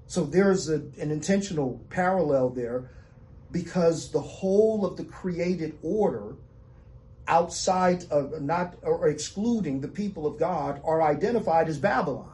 So 0.06 0.24
there's 0.24 0.68
a, 0.68 0.74
an 1.00 1.10
intentional 1.10 1.80
parallel 1.88 2.50
there 2.50 2.90
because 3.50 4.10
the 4.10 4.20
whole 4.20 4.84
of 4.84 4.98
the 4.98 5.04
created 5.04 5.78
order 5.82 6.34
outside 7.26 8.04
of 8.10 8.42
not 8.42 8.74
or 8.82 9.08
excluding 9.08 9.80
the 9.80 9.88
people 9.88 10.26
of 10.26 10.38
God 10.38 10.82
are 10.84 11.00
identified 11.00 11.68
as 11.68 11.78
Babylon. 11.78 12.32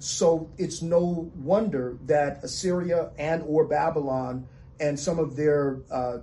So 0.00 0.50
it's 0.58 0.82
no 0.82 1.30
wonder 1.36 1.98
that 2.06 2.42
Assyria 2.42 3.10
and 3.16 3.44
or 3.46 3.64
Babylon 3.64 4.48
and 4.80 4.98
some 4.98 5.20
of 5.20 5.36
their 5.36 5.78
uh, 5.90 6.18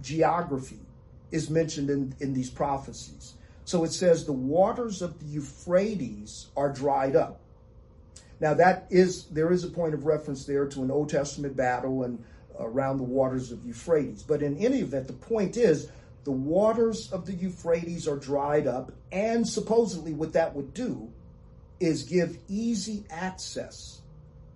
geography 0.00 0.78
is 1.30 1.50
mentioned 1.50 1.90
in, 1.90 2.14
in 2.20 2.34
these 2.34 2.50
prophecies. 2.50 3.34
So 3.64 3.84
it 3.84 3.92
says 3.92 4.24
the 4.24 4.32
waters 4.32 5.02
of 5.02 5.18
the 5.20 5.26
Euphrates 5.26 6.48
are 6.56 6.72
dried 6.72 7.14
up. 7.14 7.40
Now 8.40 8.54
that 8.54 8.86
is 8.90 9.26
there 9.26 9.52
is 9.52 9.64
a 9.64 9.68
point 9.68 9.94
of 9.94 10.06
reference 10.06 10.44
there 10.44 10.66
to 10.66 10.82
an 10.82 10.90
Old 10.90 11.10
Testament 11.10 11.56
battle 11.56 12.04
and 12.04 12.22
around 12.58 12.98
the 12.98 13.04
waters 13.04 13.52
of 13.52 13.64
Euphrates. 13.64 14.22
But 14.22 14.42
in 14.42 14.56
any 14.58 14.80
event, 14.80 15.06
the 15.06 15.12
point 15.12 15.56
is 15.56 15.88
the 16.24 16.30
waters 16.30 17.10
of 17.12 17.26
the 17.26 17.32
Euphrates 17.32 18.06
are 18.06 18.16
dried 18.16 18.66
up, 18.66 18.92
and 19.10 19.46
supposedly 19.46 20.12
what 20.12 20.32
that 20.34 20.54
would 20.54 20.74
do 20.74 21.10
is 21.78 22.02
give 22.02 22.38
easy 22.48 23.04
access 23.10 24.00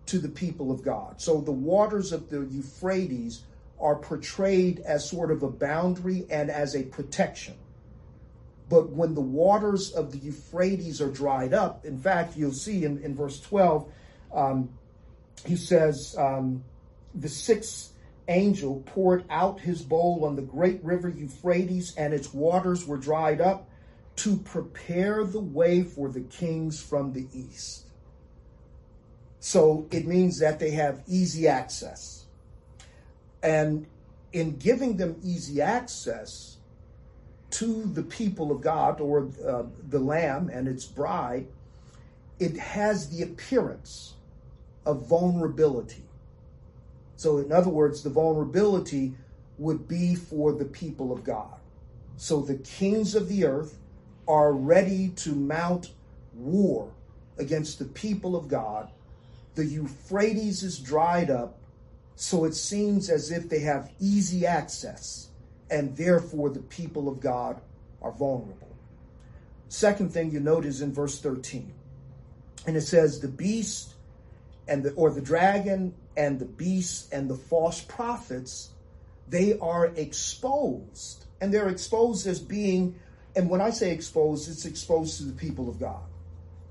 to 0.06 0.18
the 0.18 0.28
people 0.28 0.70
of 0.70 0.82
God. 0.82 1.20
So 1.20 1.40
the 1.40 1.52
waters 1.52 2.12
of 2.12 2.28
the 2.28 2.40
Euphrates 2.40 3.42
are 3.84 3.96
portrayed 3.96 4.80
as 4.80 5.08
sort 5.08 5.30
of 5.30 5.42
a 5.42 5.50
boundary 5.50 6.26
and 6.30 6.50
as 6.50 6.74
a 6.74 6.82
protection. 6.84 7.54
But 8.70 8.88
when 8.88 9.14
the 9.14 9.20
waters 9.20 9.92
of 9.92 10.10
the 10.10 10.18
Euphrates 10.18 11.02
are 11.02 11.10
dried 11.10 11.52
up, 11.52 11.84
in 11.84 11.98
fact, 11.98 12.34
you'll 12.34 12.52
see 12.52 12.84
in, 12.84 13.02
in 13.04 13.14
verse 13.14 13.38
12, 13.40 13.86
um, 14.32 14.70
he 15.44 15.54
says, 15.54 16.16
um, 16.18 16.64
the 17.14 17.28
sixth 17.28 17.92
angel 18.26 18.82
poured 18.86 19.24
out 19.28 19.60
his 19.60 19.82
bowl 19.82 20.24
on 20.24 20.34
the 20.34 20.42
great 20.42 20.82
river 20.82 21.10
Euphrates, 21.10 21.94
and 21.96 22.14
its 22.14 22.32
waters 22.32 22.86
were 22.86 22.96
dried 22.96 23.42
up 23.42 23.68
to 24.16 24.38
prepare 24.38 25.24
the 25.24 25.40
way 25.40 25.82
for 25.82 26.08
the 26.08 26.22
kings 26.22 26.80
from 26.82 27.12
the 27.12 27.28
east. 27.34 27.84
So 29.40 29.86
it 29.90 30.06
means 30.06 30.38
that 30.38 30.58
they 30.58 30.70
have 30.70 31.02
easy 31.06 31.46
access. 31.48 32.23
And 33.44 33.86
in 34.32 34.56
giving 34.56 34.96
them 34.96 35.20
easy 35.22 35.62
access 35.62 36.56
to 37.50 37.84
the 37.84 38.02
people 38.02 38.50
of 38.50 38.60
God 38.60 39.00
or 39.00 39.28
uh, 39.46 39.62
the 39.88 40.00
Lamb 40.00 40.50
and 40.52 40.66
its 40.66 40.84
bride, 40.84 41.46
it 42.40 42.56
has 42.56 43.10
the 43.10 43.22
appearance 43.22 44.14
of 44.84 45.06
vulnerability. 45.06 46.02
So, 47.14 47.38
in 47.38 47.52
other 47.52 47.70
words, 47.70 48.02
the 48.02 48.10
vulnerability 48.10 49.14
would 49.58 49.86
be 49.86 50.16
for 50.16 50.52
the 50.52 50.64
people 50.64 51.12
of 51.12 51.22
God. 51.22 51.54
So 52.16 52.40
the 52.40 52.56
kings 52.56 53.14
of 53.14 53.28
the 53.28 53.44
earth 53.44 53.78
are 54.26 54.52
ready 54.52 55.08
to 55.16 55.34
mount 55.34 55.92
war 56.34 56.90
against 57.38 57.78
the 57.78 57.84
people 57.86 58.36
of 58.36 58.48
God. 58.48 58.90
The 59.54 59.64
Euphrates 59.64 60.62
is 60.62 60.78
dried 60.78 61.30
up, 61.30 61.58
so 62.16 62.44
it 62.44 62.54
seems 62.54 63.10
as 63.10 63.30
if 63.30 63.48
they 63.48 63.60
have 63.60 63.90
easy 64.00 64.46
access, 64.46 65.28
and 65.70 65.96
therefore 65.96 66.50
the 66.50 66.60
people 66.60 67.08
of 67.08 67.20
God 67.20 67.60
are 68.00 68.12
vulnerable. 68.12 68.68
Second 69.68 70.12
thing 70.12 70.30
you 70.30 70.40
note 70.40 70.64
is 70.64 70.82
in 70.82 70.92
verse 70.92 71.20
13. 71.20 71.72
And 72.66 72.76
it 72.76 72.82
says, 72.82 73.20
The 73.20 73.28
beast 73.28 73.94
and 74.68 74.82
the 74.82 74.92
or 74.92 75.10
the 75.10 75.20
dragon 75.20 75.94
and 76.16 76.38
the 76.38 76.44
beast 76.44 77.12
and 77.12 77.28
the 77.28 77.34
false 77.34 77.80
prophets, 77.80 78.70
they 79.28 79.58
are 79.58 79.86
exposed. 79.86 81.24
And 81.40 81.52
they're 81.52 81.68
exposed 81.68 82.26
as 82.26 82.38
being 82.38 82.94
and 83.36 83.50
when 83.50 83.60
I 83.60 83.70
say 83.70 83.90
exposed, 83.90 84.48
it's 84.48 84.64
exposed 84.64 85.18
to 85.18 85.24
the 85.24 85.32
people 85.32 85.68
of 85.68 85.80
God. 85.80 86.02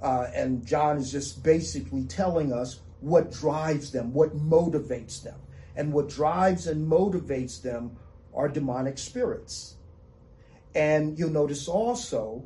Uh, 0.01 0.27
and 0.33 0.65
John 0.65 0.97
is 0.97 1.11
just 1.11 1.43
basically 1.43 2.03
telling 2.05 2.53
us 2.53 2.79
what 3.03 3.31
drives 3.31 3.91
them, 3.91 4.13
what 4.13 4.35
motivates 4.35 5.21
them. 5.21 5.39
And 5.75 5.91
what 5.91 6.07
drives 6.09 6.67
and 6.67 6.89
motivates 6.89 7.61
them 7.61 7.97
are 8.33 8.47
demonic 8.47 8.97
spirits. 8.97 9.75
And 10.73 11.19
you'll 11.19 11.29
notice 11.29 11.67
also 11.67 12.45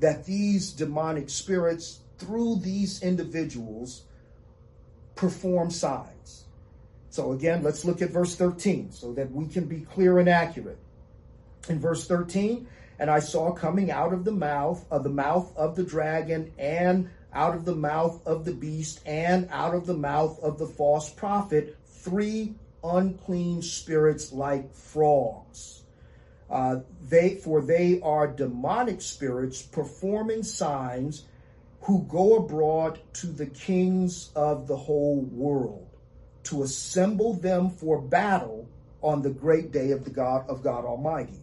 that 0.00 0.24
these 0.24 0.72
demonic 0.72 1.28
spirits, 1.28 2.00
through 2.18 2.60
these 2.60 3.02
individuals, 3.02 4.04
perform 5.14 5.70
signs. 5.70 6.44
So 7.10 7.32
again, 7.32 7.62
let's 7.62 7.84
look 7.84 8.00
at 8.00 8.10
verse 8.10 8.34
13 8.34 8.92
so 8.92 9.12
that 9.12 9.30
we 9.30 9.46
can 9.46 9.66
be 9.66 9.80
clear 9.80 10.18
and 10.18 10.28
accurate. 10.28 10.78
In 11.68 11.80
verse 11.80 12.06
13, 12.06 12.66
and 12.98 13.10
I 13.10 13.18
saw 13.18 13.52
coming 13.52 13.90
out 13.90 14.12
of 14.12 14.24
the 14.24 14.32
mouth 14.32 14.84
of 14.90 15.04
the 15.04 15.10
mouth 15.10 15.54
of 15.56 15.76
the 15.76 15.84
dragon 15.84 16.52
and 16.58 17.10
out 17.32 17.54
of 17.54 17.64
the 17.64 17.74
mouth 17.74 18.26
of 18.26 18.44
the 18.44 18.52
beast 18.52 19.00
and 19.06 19.48
out 19.50 19.74
of 19.74 19.86
the 19.86 19.96
mouth 19.96 20.38
of 20.40 20.58
the 20.58 20.66
false 20.66 21.10
prophet 21.10 21.76
three 21.84 22.54
unclean 22.82 23.62
spirits 23.62 24.32
like 24.32 24.72
frogs. 24.72 25.82
Uh, 26.50 26.80
they 27.08 27.34
for 27.34 27.60
they 27.60 28.00
are 28.00 28.26
demonic 28.26 29.02
spirits 29.02 29.60
performing 29.60 30.42
signs 30.42 31.24
who 31.82 32.02
go 32.04 32.36
abroad 32.36 32.98
to 33.12 33.26
the 33.26 33.46
kings 33.46 34.30
of 34.34 34.66
the 34.66 34.76
whole 34.76 35.20
world 35.20 35.86
to 36.44 36.62
assemble 36.62 37.34
them 37.34 37.68
for 37.68 38.00
battle 38.00 38.66
on 39.02 39.20
the 39.20 39.30
great 39.30 39.70
day 39.72 39.90
of 39.90 40.04
the 40.04 40.10
God 40.10 40.48
of 40.48 40.62
God 40.62 40.84
Almighty 40.84 41.38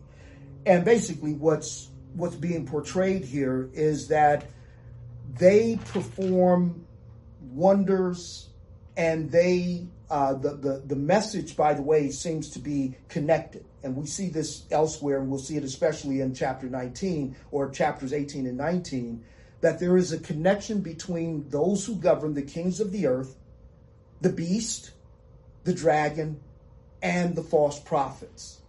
and 0.66 0.84
basically 0.84 1.34
what's 1.34 1.90
what's 2.16 2.36
being 2.36 2.66
portrayed 2.66 3.24
here 3.24 3.70
is 3.74 4.08
that 4.08 4.46
they 5.38 5.80
perform 5.86 6.86
wonders 7.42 8.50
and 8.98 9.32
they 9.32 9.88
uh, 10.10 10.34
the, 10.34 10.52
the 10.56 10.84
the 10.86 10.96
message 10.96 11.56
by 11.58 11.74
the 11.74 11.82
way 11.82 12.10
seems 12.12 12.50
to 12.52 12.60
be 12.60 12.96
connected. 13.10 13.66
And 13.84 13.96
we 13.96 14.06
see 14.06 14.30
this 14.30 14.64
elsewhere 14.72 15.20
and 15.20 15.30
we'll 15.30 15.40
see 15.40 15.58
it 15.58 15.64
especially 15.64 16.22
in 16.22 16.34
chapter 16.34 16.68
19 16.68 17.36
or 17.52 17.70
chapters 17.70 18.14
18 18.14 18.48
and 18.48 18.58
19 18.58 19.24
that 19.62 19.80
there 19.80 19.98
is 19.98 20.12
a 20.12 20.20
connection 20.20 20.82
between 20.82 21.50
those 21.50 21.86
who 21.86 21.96
govern 21.96 22.34
the 22.34 22.42
kings 22.42 22.80
of 22.80 22.92
the 22.92 23.08
earth 23.08 23.36
the 24.22 24.30
beast 24.30 24.92
the 25.66 25.74
dragon 25.74 26.40
and 27.02 27.36
the 27.36 27.44
false 27.44 27.80
prophets. 27.80 28.62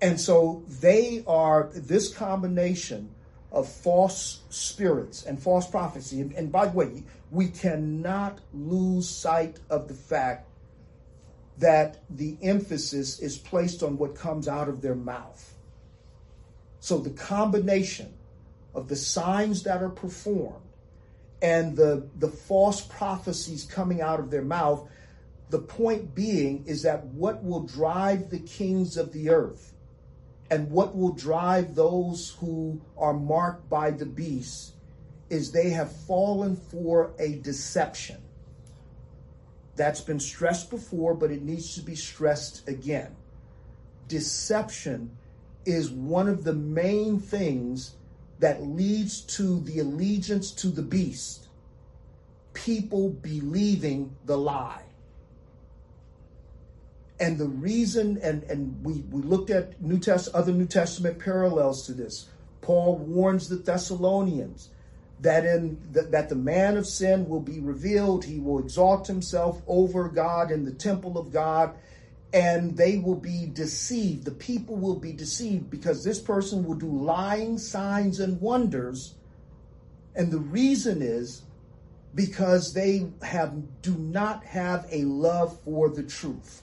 And 0.00 0.20
so 0.20 0.62
they 0.68 1.24
are 1.26 1.70
this 1.74 2.14
combination 2.14 3.10
of 3.52 3.68
false 3.68 4.40
spirits 4.50 5.24
and 5.24 5.40
false 5.42 5.68
prophecy. 5.68 6.20
And, 6.20 6.32
and, 6.32 6.52
by 6.52 6.66
the 6.66 6.76
way, 6.76 7.04
we 7.30 7.48
cannot 7.48 8.40
lose 8.52 9.08
sight 9.08 9.58
of 9.70 9.88
the 9.88 9.94
fact 9.94 10.48
that 11.58 12.02
the 12.10 12.36
emphasis 12.42 13.18
is 13.18 13.38
placed 13.38 13.82
on 13.82 13.96
what 13.96 14.14
comes 14.14 14.46
out 14.46 14.68
of 14.68 14.82
their 14.82 14.94
mouth. 14.94 15.54
So 16.80 16.98
the 16.98 17.10
combination 17.10 18.12
of 18.74 18.88
the 18.88 18.96
signs 18.96 19.62
that 19.62 19.82
are 19.82 19.88
performed 19.88 20.62
and 21.40 21.76
the, 21.76 22.06
the 22.18 22.28
false 22.28 22.80
prophecies 22.80 23.64
coming 23.64 24.00
out 24.00 24.20
of 24.20 24.30
their 24.30 24.42
mouth, 24.42 24.88
the 25.50 25.58
point 25.58 26.14
being 26.14 26.64
is 26.66 26.82
that 26.82 27.04
what 27.06 27.42
will 27.42 27.62
drive 27.62 28.30
the 28.30 28.38
kings 28.38 28.96
of 28.96 29.12
the 29.12 29.30
earth 29.30 29.72
and 30.50 30.70
what 30.70 30.96
will 30.96 31.12
drive 31.12 31.74
those 31.74 32.36
who 32.40 32.80
are 32.96 33.14
marked 33.14 33.68
by 33.68 33.90
the 33.90 34.06
beast 34.06 34.74
is 35.30 35.50
they 35.52 35.70
have 35.70 35.90
fallen 35.92 36.56
for 36.56 37.12
a 37.18 37.36
deception. 37.36 38.22
That's 39.76 40.00
been 40.00 40.20
stressed 40.20 40.70
before, 40.70 41.14
but 41.14 41.30
it 41.30 41.42
needs 41.42 41.74
to 41.74 41.82
be 41.82 41.96
stressed 41.96 42.68
again. 42.68 43.14
Deception 44.08 45.16
is 45.64 45.90
one 45.90 46.28
of 46.28 46.44
the 46.44 46.54
main 46.54 47.18
things 47.18 47.96
that 48.38 48.62
leads 48.62 49.20
to 49.22 49.60
the 49.60 49.80
allegiance 49.80 50.52
to 50.52 50.68
the 50.68 50.82
beast. 50.82 51.42
people 52.56 53.10
believing 53.10 54.16
the 54.24 54.36
lie. 54.38 54.85
And 57.18 57.38
the 57.38 57.48
reason, 57.48 58.18
and, 58.22 58.42
and 58.44 58.84
we, 58.84 59.00
we 59.10 59.22
looked 59.22 59.50
at 59.50 59.80
New 59.80 59.98
Test, 59.98 60.28
other 60.34 60.52
New 60.52 60.66
Testament 60.66 61.18
parallels 61.18 61.86
to 61.86 61.92
this. 61.92 62.28
Paul 62.60 62.98
warns 62.98 63.48
the 63.48 63.56
Thessalonians 63.56 64.70
that 65.20 65.46
in 65.46 65.78
the, 65.92 66.02
that 66.02 66.28
the 66.28 66.34
man 66.34 66.76
of 66.76 66.86
sin 66.86 67.28
will 67.28 67.40
be 67.40 67.60
revealed. 67.60 68.24
He 68.24 68.38
will 68.38 68.58
exalt 68.58 69.06
himself 69.06 69.62
over 69.66 70.08
God 70.08 70.50
in 70.50 70.64
the 70.64 70.72
temple 70.72 71.16
of 71.16 71.32
God, 71.32 71.74
and 72.34 72.76
they 72.76 72.98
will 72.98 73.16
be 73.16 73.46
deceived. 73.46 74.24
The 74.24 74.32
people 74.32 74.76
will 74.76 74.96
be 74.96 75.12
deceived 75.12 75.70
because 75.70 76.04
this 76.04 76.20
person 76.20 76.64
will 76.64 76.74
do 76.74 76.90
lying 76.90 77.56
signs 77.56 78.20
and 78.20 78.40
wonders. 78.40 79.14
And 80.14 80.30
the 80.30 80.38
reason 80.38 81.00
is 81.00 81.42
because 82.14 82.74
they 82.74 83.06
have 83.22 83.54
do 83.80 83.94
not 83.94 84.44
have 84.44 84.86
a 84.90 85.04
love 85.04 85.60
for 85.60 85.88
the 85.88 86.02
truth. 86.02 86.62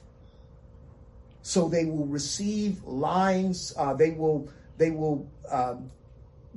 So 1.44 1.70
they 1.70 1.86
will 1.86 2.08
receive 2.08 2.84
lying. 2.84 3.54
Uh, 3.78 3.94
they 3.94 4.12
will 4.12 4.50
they 4.78 4.90
will 4.90 5.30
uh, 5.50 5.76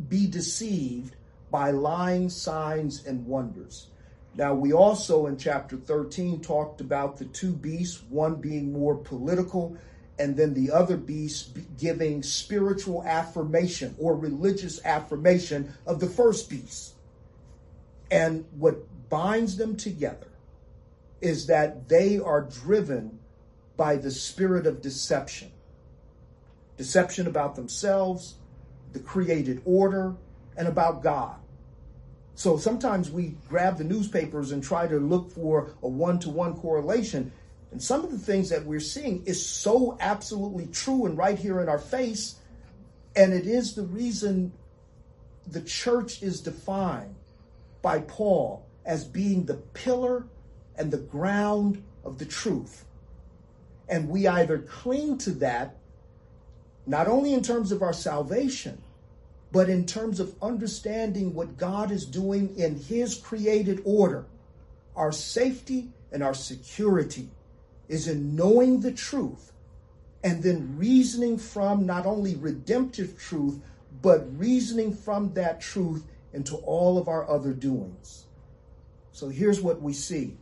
be 0.08 0.26
deceived 0.26 1.16
by 1.50 1.70
lying 1.72 2.30
signs 2.30 3.04
and 3.04 3.26
wonders. 3.26 3.88
Now, 4.36 4.54
we 4.54 4.72
also 4.72 5.26
in 5.26 5.38
chapter 5.38 5.76
13 5.76 6.40
talked 6.40 6.80
about 6.80 7.16
the 7.16 7.24
two 7.24 7.52
beasts, 7.52 8.02
one 8.10 8.36
being 8.36 8.72
more 8.72 8.94
political, 8.94 9.76
and 10.18 10.36
then 10.36 10.54
the 10.54 10.70
other 10.70 10.96
beast 10.96 11.56
giving 11.78 12.22
spiritual 12.22 13.02
affirmation 13.04 13.94
or 13.98 14.14
religious 14.14 14.84
affirmation 14.84 15.72
of 15.86 16.00
the 16.00 16.06
first 16.06 16.48
beast. 16.48 16.94
And 18.10 18.44
what 18.58 18.76
binds 19.08 19.56
them 19.56 19.76
together 19.76 20.28
is 21.20 21.46
that 21.46 21.88
they 21.88 22.18
are 22.18 22.42
driven 22.42 23.18
by 23.76 23.96
the 23.96 24.10
spirit 24.10 24.66
of 24.66 24.80
deception 24.80 25.50
deception 26.76 27.26
about 27.26 27.56
themselves, 27.56 28.34
the 28.92 29.00
created 29.00 29.62
order, 29.64 30.14
and 30.56 30.68
about 30.68 31.02
God. 31.02 31.36
So 32.34 32.58
sometimes 32.58 33.10
we 33.10 33.34
grab 33.48 33.78
the 33.78 33.84
newspapers 33.84 34.52
and 34.52 34.62
try 34.62 34.86
to 34.86 34.98
look 34.98 35.30
for 35.30 35.74
a 35.82 35.88
one 35.88 36.18
to 36.20 36.30
one 36.30 36.54
correlation. 36.54 37.32
And 37.72 37.82
some 37.82 38.04
of 38.04 38.10
the 38.10 38.18
things 38.18 38.50
that 38.50 38.64
we're 38.64 38.80
seeing 38.80 39.24
is 39.24 39.44
so 39.44 39.96
absolutely 40.00 40.66
true 40.66 41.06
and 41.06 41.16
right 41.16 41.38
here 41.38 41.60
in 41.60 41.68
our 41.68 41.78
face. 41.78 42.36
And 43.14 43.32
it 43.32 43.46
is 43.46 43.74
the 43.74 43.84
reason 43.84 44.52
the 45.46 45.62
church 45.62 46.22
is 46.22 46.40
defined 46.40 47.14
by 47.80 48.00
Paul 48.00 48.66
as 48.84 49.04
being 49.04 49.46
the 49.46 49.54
pillar 49.54 50.26
and 50.76 50.90
the 50.90 50.98
ground 50.98 51.82
of 52.04 52.18
the 52.18 52.26
truth. 52.26 52.85
And 53.88 54.08
we 54.08 54.26
either 54.26 54.58
cling 54.58 55.18
to 55.18 55.30
that, 55.32 55.76
not 56.86 57.08
only 57.08 57.32
in 57.32 57.42
terms 57.42 57.72
of 57.72 57.82
our 57.82 57.92
salvation, 57.92 58.82
but 59.52 59.68
in 59.68 59.86
terms 59.86 60.20
of 60.20 60.34
understanding 60.42 61.34
what 61.34 61.56
God 61.56 61.90
is 61.90 62.04
doing 62.04 62.56
in 62.56 62.76
His 62.76 63.14
created 63.14 63.80
order. 63.84 64.26
Our 64.94 65.12
safety 65.12 65.88
and 66.10 66.22
our 66.22 66.34
security 66.34 67.28
is 67.88 68.08
in 68.08 68.34
knowing 68.34 68.80
the 68.80 68.92
truth 68.92 69.52
and 70.24 70.42
then 70.42 70.76
reasoning 70.76 71.38
from 71.38 71.86
not 71.86 72.06
only 72.06 72.34
redemptive 72.34 73.18
truth, 73.18 73.60
but 74.02 74.26
reasoning 74.38 74.92
from 74.92 75.32
that 75.34 75.60
truth 75.60 76.04
into 76.32 76.56
all 76.56 76.98
of 76.98 77.08
our 77.08 77.28
other 77.28 77.52
doings. 77.52 78.24
So 79.12 79.28
here's 79.28 79.60
what 79.60 79.80
we 79.80 79.92
see 79.92 80.36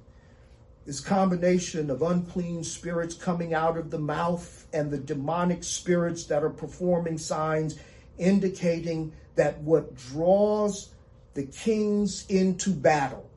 this 0.87 1.01
combination 1.01 1.91
of 1.91 2.03
unclean 2.03 2.63
spirits 2.63 3.15
coming 3.15 3.55
out 3.55 3.79
of 3.79 3.91
the 3.91 3.99
mouth 3.99 4.67
and 4.73 4.91
the 4.91 4.99
demonic 4.99 5.65
spirits 5.65 6.25
that 6.27 6.43
are 6.43 6.51
performing 6.51 7.17
signs 7.17 7.79
indicating 8.19 9.13
that 9.35 9.59
what 9.61 9.95
draws 9.95 10.91
the 11.35 11.45
kings 11.45 12.27
into 12.29 12.71
battle 12.71 13.29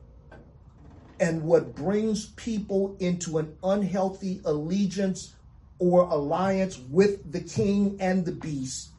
and 1.20 1.42
what 1.42 1.74
brings 1.74 2.26
people 2.26 2.96
into 3.00 3.38
an 3.38 3.56
unhealthy 3.64 4.40
allegiance 4.44 5.34
or 5.78 6.02
alliance 6.02 6.78
with 6.90 7.32
the 7.32 7.40
king 7.40 7.96
and 8.00 8.24
the 8.24 8.32
beast 8.32 8.90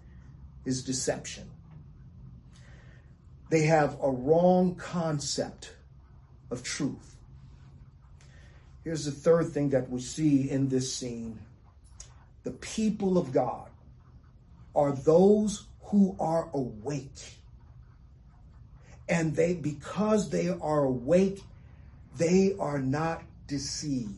is 0.66 0.84
deception. 0.84 1.50
They 3.50 3.64
have 3.64 3.98
a 4.02 4.10
wrong 4.10 4.76
concept 4.76 5.74
of 6.52 6.64
truth. 6.64 7.16
Here's 8.90 9.06
the 9.06 9.12
third 9.12 9.50
thing 9.50 9.70
that 9.70 9.88
we 9.88 10.02
see 10.02 10.50
in 10.50 10.68
this 10.68 10.92
scene 10.92 11.38
the 12.44 12.50
people 12.50 13.20
of 13.20 13.32
God 13.32 13.70
are 14.76 14.94
those 14.94 15.68
who 15.84 16.16
are 16.20 16.50
awake. 16.56 17.36
And 19.08 19.36
they, 19.36 19.54
because 19.54 20.32
they 20.32 20.48
are 20.50 20.86
awake, 20.86 21.44
they 22.18 22.56
are 22.60 22.80
not 22.80 23.22
deceived. 23.46 24.16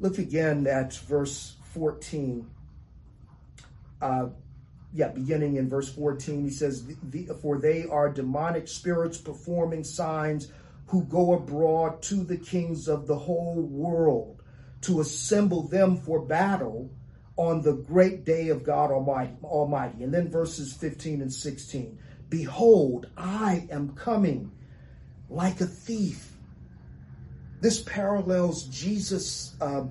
Look 0.00 0.16
again 0.16 0.66
at 0.66 0.94
verse 0.94 1.56
14. 1.74 2.50
Uh, 4.00 4.28
yeah, 4.94 5.08
beginning 5.08 5.56
in 5.56 5.68
verse 5.68 5.92
14, 5.92 6.44
he 6.44 6.50
says, 6.50 6.82
For 7.42 7.58
they 7.58 7.84
are 7.84 8.08
demonic 8.08 8.66
spirits 8.66 9.18
performing 9.18 9.84
signs 9.84 10.50
who 10.86 11.04
go 11.04 11.34
abroad 11.34 12.02
to 12.02 12.24
the 12.24 12.36
kings 12.36 12.88
of 12.88 13.06
the 13.06 13.18
whole 13.18 13.62
world 13.62 14.42
to 14.82 15.00
assemble 15.00 15.66
them 15.68 15.96
for 15.96 16.20
battle 16.20 16.90
on 17.36 17.60
the 17.62 17.74
great 17.74 18.24
day 18.24 18.48
of 18.48 18.64
God 18.64 18.90
Almighty. 18.90 20.02
And 20.02 20.12
then 20.12 20.30
verses 20.30 20.72
15 20.72 21.22
and 21.22 21.32
16. 21.32 21.98
Behold, 22.28 23.08
I 23.16 23.66
am 23.70 23.94
coming 23.94 24.50
like 25.28 25.60
a 25.60 25.66
thief. 25.66 26.32
This 27.60 27.82
parallels 27.82 28.64
Jesus' 28.64 29.54
uh, 29.60 29.84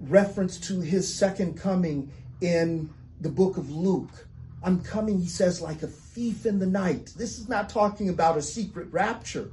reference 0.00 0.58
to 0.60 0.80
his 0.80 1.12
second 1.12 1.58
coming 1.58 2.10
in 2.40 2.90
the 3.20 3.28
book 3.28 3.56
of 3.56 3.70
Luke. 3.70 4.26
I'm 4.62 4.80
coming, 4.80 5.20
he 5.20 5.28
says, 5.28 5.60
like 5.60 5.82
a 5.82 5.88
thief 5.88 6.46
in 6.46 6.58
the 6.58 6.66
night. 6.66 7.12
This 7.16 7.38
is 7.38 7.48
not 7.48 7.68
talking 7.68 8.08
about 8.08 8.36
a 8.36 8.42
secret 8.42 8.88
rapture. 8.90 9.50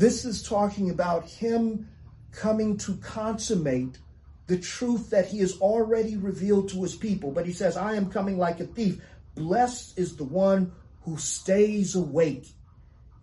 This 0.00 0.24
is 0.24 0.42
talking 0.42 0.88
about 0.88 1.28
him 1.28 1.86
coming 2.32 2.78
to 2.78 2.96
consummate 2.96 3.98
the 4.46 4.56
truth 4.56 5.10
that 5.10 5.26
he 5.26 5.40
has 5.40 5.60
already 5.60 6.16
revealed 6.16 6.70
to 6.70 6.82
his 6.82 6.96
people. 6.96 7.32
But 7.32 7.44
he 7.44 7.52
says, 7.52 7.76
I 7.76 7.96
am 7.96 8.10
coming 8.10 8.38
like 8.38 8.60
a 8.60 8.64
thief. 8.64 9.02
Blessed 9.34 9.98
is 9.98 10.16
the 10.16 10.24
one 10.24 10.72
who 11.02 11.18
stays 11.18 11.96
awake 11.96 12.46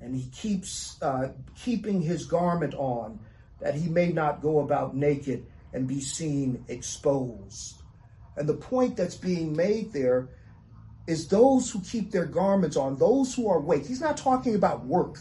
and 0.02 0.16
he 0.16 0.30
keeps 0.30 1.02
uh, 1.02 1.30
keeping 1.56 2.00
his 2.00 2.28
garment 2.28 2.76
on 2.76 3.22
that 3.60 3.74
he 3.74 3.90
may 3.90 4.12
not 4.12 4.44
go 4.44 4.60
about 4.60 4.96
naked 4.96 5.48
and 5.74 5.88
be 5.88 6.00
seen 6.00 6.64
exposed. 6.68 7.82
And 8.36 8.48
the 8.48 8.54
point 8.54 8.96
that's 8.96 9.16
being 9.16 9.56
made 9.56 9.94
there 9.94 10.30
is 11.08 11.28
those 11.28 11.72
who 11.72 11.82
keep 11.82 12.12
their 12.12 12.28
garments 12.28 12.78
on, 12.78 12.98
those 12.98 13.34
who 13.34 13.50
are 13.50 13.58
awake. 13.58 13.88
He's 13.88 14.00
not 14.00 14.16
talking 14.16 14.54
about 14.54 14.86
work. 14.86 15.18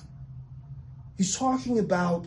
He's 1.17 1.37
talking 1.37 1.79
about 1.79 2.27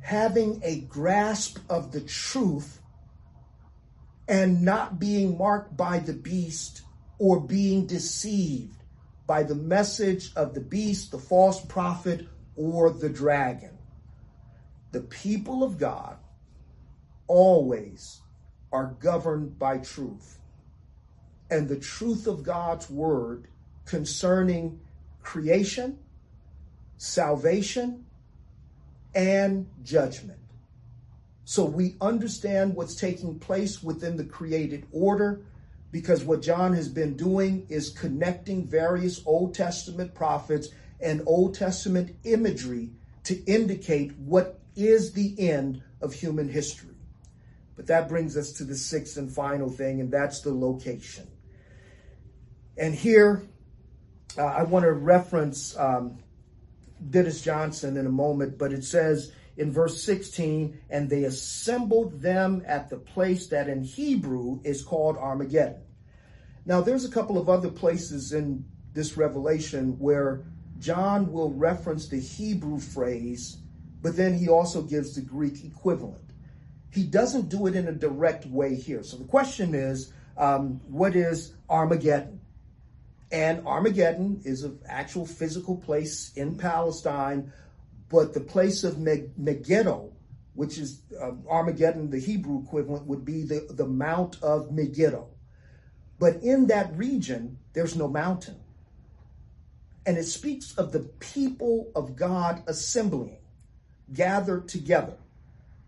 having 0.00 0.60
a 0.64 0.80
grasp 0.80 1.58
of 1.68 1.92
the 1.92 2.00
truth 2.00 2.80
and 4.26 4.62
not 4.62 4.98
being 4.98 5.36
marked 5.36 5.76
by 5.76 5.98
the 5.98 6.14
beast 6.14 6.82
or 7.18 7.40
being 7.40 7.86
deceived 7.86 8.82
by 9.26 9.42
the 9.42 9.54
message 9.54 10.32
of 10.34 10.54
the 10.54 10.60
beast, 10.60 11.10
the 11.10 11.18
false 11.18 11.64
prophet, 11.64 12.26
or 12.56 12.90
the 12.90 13.08
dragon. 13.08 13.78
The 14.92 15.00
people 15.00 15.62
of 15.62 15.78
God 15.78 16.16
always 17.26 18.20
are 18.72 18.96
governed 18.98 19.58
by 19.58 19.78
truth. 19.78 20.38
And 21.50 21.68
the 21.68 21.78
truth 21.78 22.26
of 22.26 22.42
God's 22.42 22.88
word 22.88 23.48
concerning 23.84 24.80
creation, 25.22 25.98
salvation, 26.96 28.06
and 29.14 29.68
judgment. 29.82 30.38
So 31.44 31.64
we 31.64 31.96
understand 32.00 32.74
what's 32.74 32.94
taking 32.94 33.38
place 33.38 33.82
within 33.82 34.16
the 34.16 34.24
created 34.24 34.86
order 34.92 35.42
because 35.90 36.24
what 36.24 36.40
John 36.40 36.72
has 36.72 36.88
been 36.88 37.16
doing 37.16 37.66
is 37.68 37.90
connecting 37.90 38.66
various 38.66 39.20
Old 39.26 39.54
Testament 39.54 40.14
prophets 40.14 40.68
and 41.00 41.22
Old 41.26 41.54
Testament 41.54 42.16
imagery 42.24 42.90
to 43.24 43.44
indicate 43.44 44.16
what 44.16 44.60
is 44.74 45.12
the 45.12 45.34
end 45.38 45.82
of 46.00 46.14
human 46.14 46.48
history. 46.48 46.94
But 47.76 47.86
that 47.88 48.08
brings 48.08 48.36
us 48.36 48.52
to 48.52 48.64
the 48.64 48.76
sixth 48.76 49.16
and 49.16 49.30
final 49.30 49.68
thing, 49.68 50.00
and 50.00 50.10
that's 50.10 50.40
the 50.40 50.54
location. 50.54 51.26
And 52.76 52.94
here, 52.94 53.42
uh, 54.38 54.44
I 54.44 54.62
want 54.62 54.84
to 54.84 54.92
reference 54.92 55.76
um, 55.76 56.18
Dennis 57.10 57.40
Johnson 57.40 57.96
in 57.96 58.06
a 58.06 58.10
moment, 58.10 58.58
but 58.58 58.72
it 58.72 58.84
says 58.84 59.32
in 59.56 59.70
verse 59.70 60.02
16, 60.02 60.80
and 60.90 61.10
they 61.10 61.24
assembled 61.24 62.20
them 62.20 62.62
at 62.66 62.88
the 62.88 62.96
place 62.96 63.48
that 63.48 63.68
in 63.68 63.82
Hebrew 63.82 64.60
is 64.64 64.82
called 64.82 65.16
Armageddon. 65.16 65.82
Now, 66.64 66.80
there's 66.80 67.04
a 67.04 67.10
couple 67.10 67.38
of 67.38 67.48
other 67.48 67.70
places 67.70 68.32
in 68.32 68.64
this 68.92 69.16
revelation 69.16 69.98
where 69.98 70.44
John 70.78 71.32
will 71.32 71.52
reference 71.52 72.08
the 72.08 72.20
Hebrew 72.20 72.78
phrase, 72.78 73.58
but 74.00 74.16
then 74.16 74.34
he 74.34 74.48
also 74.48 74.82
gives 74.82 75.14
the 75.14 75.20
Greek 75.20 75.64
equivalent. 75.64 76.32
He 76.90 77.04
doesn't 77.04 77.48
do 77.48 77.66
it 77.66 77.74
in 77.74 77.88
a 77.88 77.92
direct 77.92 78.46
way 78.46 78.74
here. 78.74 79.02
So 79.02 79.16
the 79.16 79.24
question 79.24 79.74
is, 79.74 80.12
um, 80.36 80.80
what 80.88 81.16
is 81.16 81.54
Armageddon? 81.68 82.41
And 83.32 83.66
Armageddon 83.66 84.42
is 84.44 84.62
an 84.62 84.78
actual 84.86 85.24
physical 85.24 85.76
place 85.76 86.32
in 86.36 86.56
Palestine, 86.56 87.50
but 88.10 88.34
the 88.34 88.40
place 88.40 88.84
of 88.84 88.98
Megiddo, 88.98 90.12
which 90.54 90.76
is 90.76 91.00
uh, 91.18 91.32
Armageddon, 91.48 92.10
the 92.10 92.20
Hebrew 92.20 92.62
equivalent, 92.62 93.06
would 93.06 93.24
be 93.24 93.42
the, 93.42 93.66
the 93.70 93.86
Mount 93.86 94.36
of 94.42 94.70
Megiddo. 94.70 95.28
But 96.18 96.42
in 96.42 96.66
that 96.66 96.94
region, 96.94 97.58
there's 97.72 97.96
no 97.96 98.06
mountain. 98.06 98.60
And 100.04 100.18
it 100.18 100.24
speaks 100.24 100.74
of 100.74 100.92
the 100.92 101.00
people 101.18 101.90
of 101.94 102.14
God 102.14 102.62
assembling, 102.66 103.38
gathered 104.12 104.68
together. 104.68 105.16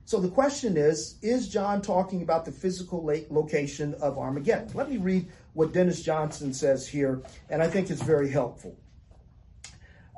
So 0.07 0.19
the 0.19 0.29
question 0.29 0.77
is, 0.77 1.17
is 1.21 1.49
John 1.49 1.83
talking 1.83 2.23
about 2.23 2.45
the 2.45 2.53
physical 2.53 3.05
location 3.31 3.95
of 3.95 4.19
Armageddon? 4.19 4.71
Let 4.75 4.89
me 4.91 4.97
read 4.97 5.29
what 5.55 5.73
Dennis 5.73 6.03
Johnson 6.03 6.53
says 6.53 6.87
here, 6.87 7.23
and 7.49 7.63
I 7.63 7.69
think 7.69 7.91
it's 7.91 8.03
very 8.03 8.31
helpful. 8.31 8.77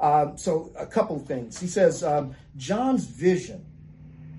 Uh, 0.00 0.36
so 0.36 0.72
a 0.76 0.86
couple 0.86 1.18
things. 1.18 1.58
He 1.58 1.66
says, 1.66 2.02
um, 2.02 2.34
John's 2.56 3.06
vision 3.06 3.64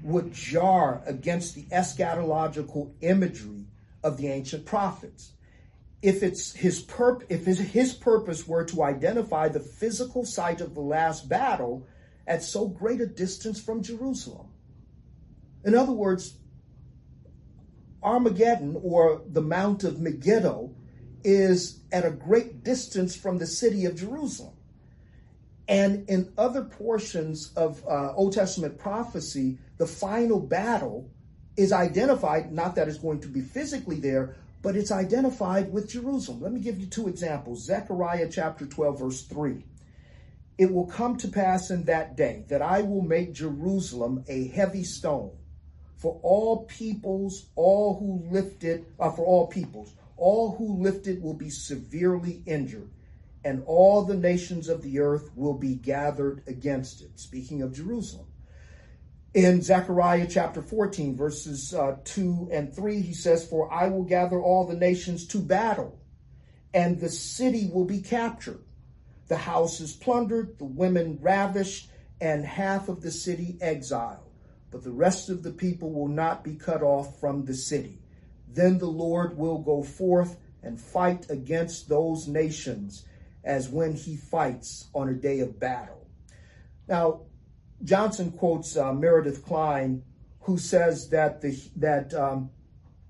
would 0.03 0.33
jar 0.33 1.01
against 1.05 1.55
the 1.55 1.63
eschatological 1.65 2.91
imagery 3.01 3.65
of 4.03 4.17
the 4.17 4.27
ancient 4.27 4.65
prophets. 4.65 5.33
If 6.01 6.21
it's 6.21 6.53
his 6.53 6.81
purp- 6.81 7.25
if 7.29 7.45
his, 7.45 7.59
his 7.59 7.93
purpose 7.93 8.47
were 8.47 8.65
to 8.65 8.83
identify 8.83 9.47
the 9.49 9.59
physical 9.59 10.25
site 10.25 10.61
of 10.61 10.75
the 10.75 10.81
last 10.81 11.27
battle 11.27 11.87
at 12.27 12.43
so 12.43 12.67
great 12.67 13.01
a 13.01 13.07
distance 13.07 13.59
from 13.59 13.81
Jerusalem. 13.81 14.47
In 15.65 15.73
other 15.73 15.91
words, 15.91 16.37
Armageddon 18.03 18.79
or 18.81 19.23
the 19.27 19.41
Mount 19.41 19.83
of 19.83 19.99
Megiddo 19.99 20.71
is 21.23 21.79
at 21.91 22.05
a 22.05 22.11
great 22.11 22.63
distance 22.63 23.15
from 23.15 23.37
the 23.37 23.45
city 23.45 23.85
of 23.85 23.95
Jerusalem. 23.95 24.53
And 25.67 26.07
in 26.09 26.31
other 26.37 26.63
portions 26.63 27.51
of 27.55 27.83
uh, 27.85 28.13
Old 28.13 28.33
Testament 28.33 28.77
prophecy, 28.77 29.57
the 29.77 29.87
final 29.87 30.39
battle 30.39 31.09
is 31.57 31.73
identified, 31.73 32.51
not 32.51 32.75
that 32.75 32.87
it's 32.87 32.97
going 32.97 33.19
to 33.21 33.27
be 33.27 33.41
physically 33.41 33.99
there, 33.99 34.35
but 34.61 34.75
it's 34.75 34.91
identified 34.91 35.71
with 35.71 35.89
Jerusalem. 35.89 36.41
Let 36.41 36.53
me 36.53 36.59
give 36.59 36.79
you 36.79 36.87
two 36.87 37.07
examples. 37.07 37.65
Zechariah 37.65 38.29
chapter 38.31 38.65
12, 38.65 38.99
verse 38.99 39.21
3. 39.23 39.63
It 40.57 40.73
will 40.73 40.87
come 40.87 41.17
to 41.17 41.27
pass 41.27 41.69
in 41.69 41.83
that 41.83 42.15
day 42.15 42.45
that 42.47 42.61
I 42.61 42.81
will 42.81 43.01
make 43.01 43.33
Jerusalem 43.33 44.23
a 44.27 44.47
heavy 44.47 44.83
stone 44.83 45.31
for 45.97 46.19
all 46.23 46.65
peoples, 46.65 47.47
all 47.55 47.99
who 47.99 48.27
lift 48.31 48.63
it, 48.63 48.85
uh, 48.99 49.11
for 49.11 49.25
all 49.25 49.47
peoples, 49.47 49.93
all 50.17 50.55
who 50.55 50.81
lift 50.81 51.07
it 51.07 51.21
will 51.21 51.33
be 51.33 51.49
severely 51.49 52.41
injured, 52.45 52.89
and 53.43 53.63
all 53.65 54.03
the 54.03 54.17
nations 54.17 54.67
of 54.67 54.81
the 54.81 54.99
earth 54.99 55.29
will 55.35 55.53
be 55.53 55.75
gathered 55.75 56.43
against 56.47 57.01
it. 57.01 57.19
Speaking 57.19 57.61
of 57.61 57.73
Jerusalem. 57.73 58.27
In 59.33 59.61
Zechariah 59.61 60.27
chapter 60.27 60.61
14, 60.61 61.15
verses 61.15 61.73
uh, 61.73 61.97
2 62.03 62.49
and 62.51 62.73
3, 62.73 63.01
he 63.01 63.13
says, 63.13 63.47
For 63.47 63.71
I 63.71 63.87
will 63.87 64.03
gather 64.03 64.41
all 64.41 64.65
the 64.65 64.75
nations 64.75 65.27
to 65.27 65.37
battle, 65.37 65.99
and 66.73 66.99
the 66.99 67.09
city 67.09 67.69
will 67.71 67.85
be 67.85 68.01
captured. 68.01 68.63
The 69.27 69.37
houses 69.37 69.93
plundered, 69.93 70.57
the 70.57 70.65
women 70.65 71.19
ravished, 71.21 71.91
and 72.19 72.45
half 72.45 72.89
of 72.89 73.01
the 73.01 73.11
city 73.11 73.57
exiled. 73.61 74.31
But 74.71 74.83
the 74.83 74.91
rest 74.91 75.29
of 75.29 75.43
the 75.43 75.51
people 75.51 75.91
will 75.91 76.07
not 76.07 76.43
be 76.43 76.55
cut 76.55 76.81
off 76.81 77.19
from 77.19 77.45
the 77.45 77.53
city. 77.53 77.99
Then 78.57 78.79
the 78.79 78.87
Lord 78.87 79.37
will 79.37 79.59
go 79.59 79.83
forth 79.83 80.37
and 80.63 80.81
fight 80.81 81.29
against 81.29 81.87
those 81.89 82.27
nations 82.27 83.05
as 83.43 83.69
when 83.69 83.93
he 83.93 84.17
fights 84.17 84.87
on 84.95 85.09
a 85.09 85.13
day 85.13 85.41
of 85.41 85.59
battle. 85.59 86.07
Now, 86.87 87.21
Johnson 87.83 88.31
quotes 88.31 88.75
uh, 88.75 88.93
Meredith 88.93 89.45
Kline, 89.45 90.01
who 90.41 90.57
says 90.57 91.09
that 91.09 91.39
the 91.41 91.55
that 91.75 92.15
um, 92.15 92.49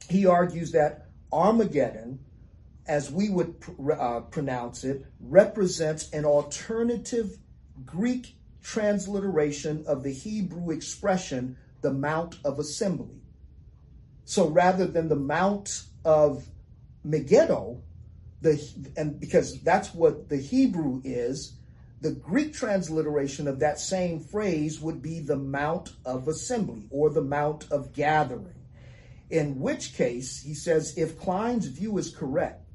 he 0.10 0.26
argues 0.26 0.74
that 0.74 1.08
Armageddon, 1.32 2.20
as 2.86 3.10
we 3.10 3.30
would 3.30 3.56
uh, 3.98 4.20
pronounce 4.30 4.84
it, 4.84 5.06
represents 5.22 6.12
an 6.12 6.26
alternative 6.26 7.38
Greek 7.86 8.36
transliteration 8.62 9.86
of 9.88 10.04
the 10.04 10.12
Hebrew 10.12 10.72
expression, 10.72 11.56
the 11.80 11.94
Mount 11.94 12.36
of 12.44 12.60
Assembly. 12.60 13.22
So 14.28 14.50
rather 14.50 14.86
than 14.86 15.08
the 15.08 15.16
Mount 15.16 15.84
of 16.04 16.46
Megiddo, 17.06 17.82
the 18.42 18.62
and 18.98 19.18
because 19.18 19.62
that's 19.62 19.94
what 19.94 20.28
the 20.28 20.36
Hebrew 20.36 21.02
is, 21.06 21.54
the 22.02 22.12
Greek 22.12 22.54
transliteration 22.54 23.48
of 23.48 23.60
that 23.60 23.80
same 23.80 24.20
phrase 24.20 24.82
would 24.82 25.02
be 25.02 25.22
the 25.22 25.38
Mount 25.38 25.94
of 26.04 26.28
Assembly 26.28 26.84
or 26.90 27.10
the 27.10 27.22
Mount 27.22 27.72
of 27.72 27.94
Gathering. 27.94 28.66
In 29.30 29.62
which 29.62 29.94
case, 29.94 30.44
he 30.44 30.54
says, 30.54 30.98
if 30.98 31.18
Kline's 31.18 31.68
view 31.68 31.98
is 31.98 32.14
correct, 32.14 32.68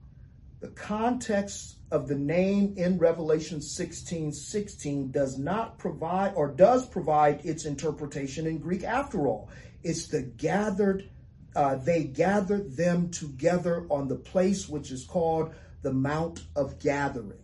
the 0.61 0.69
context 0.69 1.77
of 1.91 2.09
the 2.09 2.15
name 2.15 2.73
in 2.79 2.97
Revelation 2.97 3.61
16 3.61 4.33
16 4.33 5.11
does 5.11 5.39
not 5.39 5.77
provide 5.77 6.33
or 6.35 6.49
does 6.49 6.87
provide 6.87 7.45
its 7.45 7.67
interpretation 7.67 8.47
in 8.47 8.57
Greek 8.57 8.85
after 8.85 9.27
all. 9.27 9.51
It's 9.83 10.07
the 10.07 10.23
gathered 10.23 11.11
uh, 11.55 11.77
they 11.77 12.05
gathered 12.05 12.77
them 12.77 13.11
together 13.11 13.87
on 13.91 14.09
the 14.09 14.17
place 14.17 14.69
which 14.69 14.91
is 14.91 15.05
called 15.05 15.55
the 15.83 15.93
Mount 15.93 16.45
of 16.57 16.79
Gathering. 16.79 17.43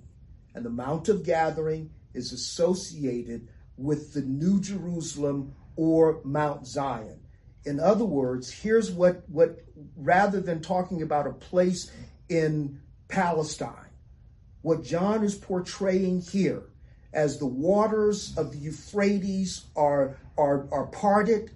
And 0.54 0.64
the 0.64 0.70
Mount 0.70 1.08
of 1.08 1.24
Gathering 1.24 1.90
is 2.14 2.32
associated 2.32 3.48
with 3.76 4.14
the 4.14 4.22
New 4.22 4.60
Jerusalem 4.60 5.54
or 5.76 6.20
Mount 6.24 6.66
Zion. 6.66 7.20
In 7.64 7.78
other 7.80 8.04
words, 8.04 8.50
here's 8.50 8.90
what, 8.90 9.22
what 9.28 9.60
rather 9.96 10.40
than 10.40 10.60
talking 10.60 11.02
about 11.02 11.26
a 11.26 11.32
place 11.32 11.90
in 12.28 12.80
Palestine, 13.08 13.90
what 14.62 14.82
John 14.82 15.22
is 15.22 15.34
portraying 15.34 16.20
here 16.20 16.64
as 17.12 17.38
the 17.38 17.46
waters 17.46 18.36
of 18.36 18.52
the 18.52 18.58
Euphrates 18.58 19.66
are, 19.76 20.16
are, 20.36 20.66
are 20.72 20.86
parted 20.86 21.50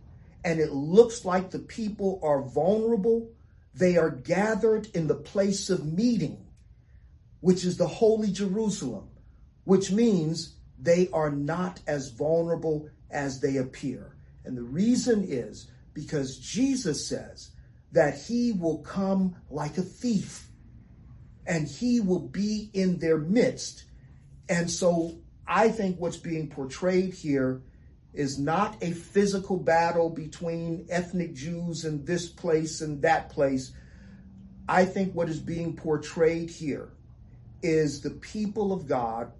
and 0.44 0.60
it 0.60 0.72
looks 0.72 1.24
like 1.24 1.50
the 1.50 1.58
people 1.58 2.20
are 2.22 2.42
vulnerable, 2.42 3.30
they 3.74 3.96
are 3.96 4.10
gathered 4.10 4.88
in 4.94 5.06
the 5.06 5.14
place 5.14 5.70
of 5.70 5.92
meeting, 5.92 6.46
which 7.40 7.64
is 7.64 7.76
the 7.76 7.86
Holy 7.86 8.30
Jerusalem, 8.30 9.08
which 9.64 9.90
means 9.90 10.56
they 10.78 11.08
are 11.12 11.30
not 11.30 11.80
as 11.86 12.10
vulnerable 12.10 12.88
as 13.10 13.40
they 13.40 13.56
appear. 13.56 14.16
And 14.44 14.56
the 14.56 14.62
reason 14.62 15.24
is 15.26 15.70
because 15.94 16.38
Jesus 16.38 17.06
says 17.06 17.50
that 17.92 18.18
he 18.18 18.52
will 18.52 18.78
come 18.78 19.36
like 19.50 19.78
a 19.78 19.82
thief 19.82 20.48
and 21.46 21.68
he 21.68 22.00
will 22.00 22.20
be 22.20 22.70
in 22.72 22.98
their 22.98 23.18
midst. 23.18 23.84
And 24.48 24.70
so 24.70 25.18
I 25.46 25.68
think 25.68 25.98
what's 25.98 26.16
being 26.16 26.48
portrayed 26.48 27.14
here 27.14 27.62
is 28.14 28.38
not 28.38 28.76
a 28.82 28.90
physical 28.92 29.56
battle 29.56 30.10
between 30.10 30.86
ethnic 30.90 31.34
Jews 31.34 31.84
in 31.84 32.04
this 32.04 32.28
place 32.28 32.80
and 32.80 33.00
that 33.02 33.30
place. 33.30 33.72
I 34.68 34.84
think 34.84 35.14
what 35.14 35.28
is 35.28 35.40
being 35.40 35.74
portrayed 35.74 36.50
here 36.50 36.90
is 37.62 38.00
the 38.00 38.10
people 38.10 38.72
of 38.72 38.86
God 38.86 39.32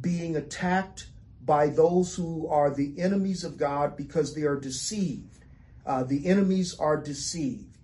being 0.00 0.36
attacked 0.36 1.08
by 1.44 1.68
those 1.68 2.14
who 2.14 2.46
are 2.48 2.70
the 2.72 2.94
enemies 2.98 3.42
of 3.42 3.56
God 3.56 3.96
because 3.96 4.34
they 4.34 4.42
are 4.42 4.60
deceived. 4.60 5.44
Uh, 5.84 6.04
the 6.04 6.26
enemies 6.26 6.78
are 6.78 6.96
deceived. 6.96 7.78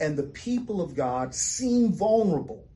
And 0.00 0.16
the 0.16 0.24
people 0.24 0.80
of 0.80 0.96
God 0.96 1.34
seem 1.34 1.92
vulnerable. 1.92 2.66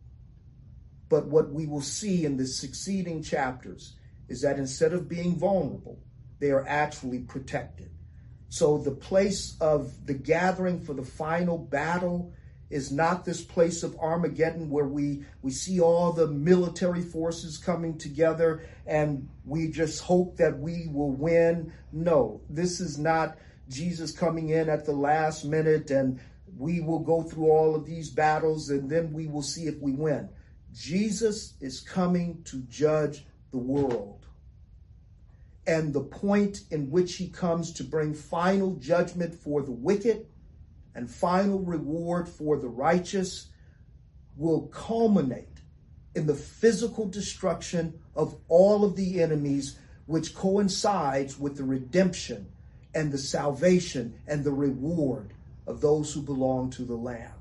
But 1.09 1.27
what 1.27 1.51
we 1.51 1.67
will 1.67 1.81
see 1.81 2.25
in 2.25 2.37
the 2.37 2.47
succeeding 2.47 3.23
chapters 3.23 3.95
is 4.29 4.43
that 4.43 4.59
instead 4.59 4.93
of 4.93 5.09
being 5.09 5.37
vulnerable, 5.37 5.99
they 6.39 6.51
are 6.51 6.67
actually 6.67 7.21
protected. 7.21 7.91
So 8.49 8.79
the 8.79 8.93
place 8.93 9.57
of 9.61 10.07
the 10.07 10.15
gathering 10.15 10.81
for 10.81 10.95
the 10.95 11.05
final 11.05 11.59
battle 11.59 12.33
is 12.71 12.91
not 12.91 13.25
this 13.25 13.43
place 13.43 13.83
of 13.83 13.97
Armageddon 13.99 14.71
where 14.71 14.87
we, 14.87 15.25
we 15.43 15.51
see 15.51 15.81
all 15.81 16.13
the 16.13 16.27
military 16.27 17.03
forces 17.03 17.59
coming 17.59 17.97
together 17.97 18.67
and 18.87 19.29
we 19.45 19.71
just 19.71 20.03
hope 20.03 20.37
that 20.37 20.59
we 20.59 20.89
will 20.89 21.13
win. 21.13 21.73
No, 21.93 22.41
this 22.51 22.81
is 22.81 22.99
not 22.99 23.37
Jesus 23.69 24.11
coming 24.11 24.49
in 24.51 24.69
at 24.69 24.85
the 24.85 24.93
last 24.93 25.45
minute 25.45 25.91
and 25.91 26.19
we 26.57 26.81
will 26.81 27.01
go 27.01 27.23
through 27.23 27.51
all 27.51 27.75
of 27.75 27.85
these 27.85 28.11
battles 28.11 28.71
and 28.71 28.91
then 28.91 29.13
we 29.13 29.27
will 29.27 29.43
see 29.43 29.67
if 29.67 29.79
we 29.81 29.93
win. 29.93 30.29
Jesus 30.73 31.55
is 31.61 31.81
coming 31.81 32.43
to 32.45 32.59
judge 32.63 33.25
the 33.51 33.59
world. 33.59 34.16
And 35.67 35.93
the 35.93 36.03
point 36.03 36.61
in 36.71 36.91
which 36.91 37.17
he 37.17 37.29
comes 37.29 37.73
to 37.73 37.85
bring 37.85 38.15
final 38.15 38.77
judgment 38.77 39.35
for 39.35 39.63
the 39.63 39.73
wicked 39.73 40.27
and 40.95 41.11
final 41.11 41.59
reward 41.59 42.29
for 42.29 42.57
the 42.57 42.69
righteous 42.69 43.49
will 44.37 44.69
culminate 44.69 45.61
in 46.15 46.27
the 46.27 46.35
physical 46.35 47.07
destruction 47.07 47.99
of 48.15 48.37
all 48.49 48.85
of 48.85 48.97
the 48.97 49.21
enemies, 49.21 49.79
which 50.07 50.35
coincides 50.35 51.39
with 51.39 51.57
the 51.57 51.65
redemption 51.65 52.47
and 52.95 53.13
the 53.13 53.19
salvation 53.19 54.19
and 54.27 54.43
the 54.43 54.53
reward 54.53 55.35
of 55.67 55.81
those 55.81 56.13
who 56.15 56.23
belong 56.23 56.71
to 56.71 56.85
the 56.85 56.95
Lamb. 56.95 57.35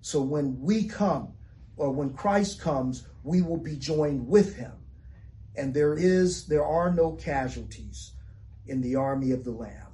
So 0.00 0.22
when 0.22 0.60
we 0.60 0.84
come, 0.84 1.32
or 1.76 1.90
when 1.90 2.14
Christ 2.14 2.60
comes, 2.60 3.06
we 3.24 3.42
will 3.42 3.56
be 3.56 3.76
joined 3.76 4.28
with 4.28 4.56
him. 4.56 4.72
And 5.58 5.74
there 5.74 5.94
is, 5.94 6.46
there 6.46 6.64
are 6.64 6.94
no 6.94 7.12
casualties 7.12 8.12
in 8.68 8.80
the 8.80 8.94
army 8.94 9.32
of 9.32 9.42
the 9.42 9.50
Lamb. 9.50 9.88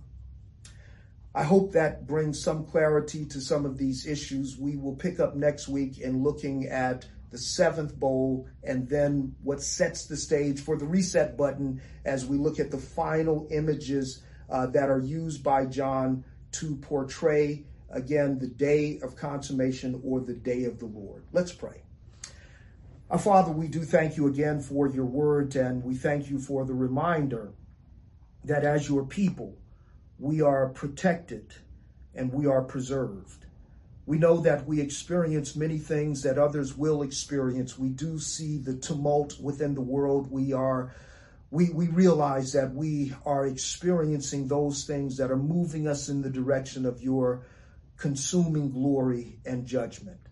I 1.35 1.43
hope 1.43 1.73
that 1.73 2.07
brings 2.07 2.41
some 2.41 2.65
clarity 2.65 3.25
to 3.27 3.41
some 3.41 3.65
of 3.65 3.79
these 3.79 4.07
issues. 4.07 4.59
We 4.59 4.77
will 4.77 4.95
pick 4.95 5.19
up 5.19 5.35
next 5.35 5.67
week 5.67 5.99
in 5.99 6.23
looking 6.23 6.67
at 6.67 7.07
the 7.31 7.39
seventh 7.39 7.99
bowl 7.99 8.47
and 8.63 8.89
then 8.89 9.35
what 9.43 9.63
sets 9.63 10.05
the 10.05 10.17
stage 10.17 10.61
for 10.61 10.77
the 10.77 10.85
reset 10.85 11.37
button 11.37 11.81
as 12.05 12.27
we 12.27 12.37
look 12.37 12.61
at 12.61 12.71
the 12.71 12.79
final 12.79 13.49
images 13.51 14.23
uh, 14.51 14.67
that 14.67 14.91
are 14.91 15.01
used 15.01 15.43
by 15.43 15.65
John 15.65 16.25
to 16.53 16.77
portray, 16.77 17.65
again, 17.91 18.39
the 18.39 18.47
day 18.47 19.01
of 19.03 19.17
consummation 19.17 20.01
or 20.05 20.21
the 20.21 20.35
day 20.35 20.65
of 20.65 20.79
the 20.79 20.87
Lord. 20.87 21.25
Let's 21.33 21.53
pray. 21.53 21.84
Our 23.11 23.19
Father, 23.19 23.53
we 23.53 23.69
do 23.69 23.83
thank 23.83 24.17
you 24.17 24.27
again 24.27 24.61
for 24.61 24.89
your 24.89 25.05
word, 25.05 25.55
and 25.57 25.85
we 25.85 25.95
thank 25.95 26.31
you 26.31 26.39
for 26.39 26.65
the 26.65 26.73
reminder 26.73 27.53
that 28.45 28.65
as 28.65 28.89
your 28.89 29.05
people, 29.05 29.59
we 30.19 30.41
are 30.41 30.71
protected 30.71 31.55
and 32.15 32.33
we 32.33 32.47
are 32.47 32.63
preserved. 32.63 33.45
We 34.07 34.19
know 34.19 34.39
that 34.39 34.67
we 34.67 34.81
experience 34.81 35.55
many 35.55 35.79
things 35.79 36.23
that 36.23 36.39
others 36.39 36.77
will 36.77 37.03
experience. 37.03 37.79
We 37.79 37.91
do 37.91 38.19
see 38.19 38.57
the 38.57 38.77
tumult 38.77 39.39
within 39.39 39.75
the 39.75 39.81
world. 39.83 40.31
We 40.31 40.53
are 40.53 40.95
we, 41.51 41.71
we 41.71 41.89
realize 41.89 42.53
that 42.55 42.75
we 42.75 43.15
are 43.25 43.47
experiencing 43.47 44.49
those 44.49 44.85
things 44.85 45.19
that 45.19 45.31
are 45.31 45.37
moving 45.37 45.87
us 45.87 46.09
in 46.09 46.21
the 46.21 46.31
direction 46.31 46.85
of 46.85 47.01
your 47.01 47.47
consuming 47.97 48.71
glory 48.71 49.39
and 49.47 49.65
judgment. 49.65 50.24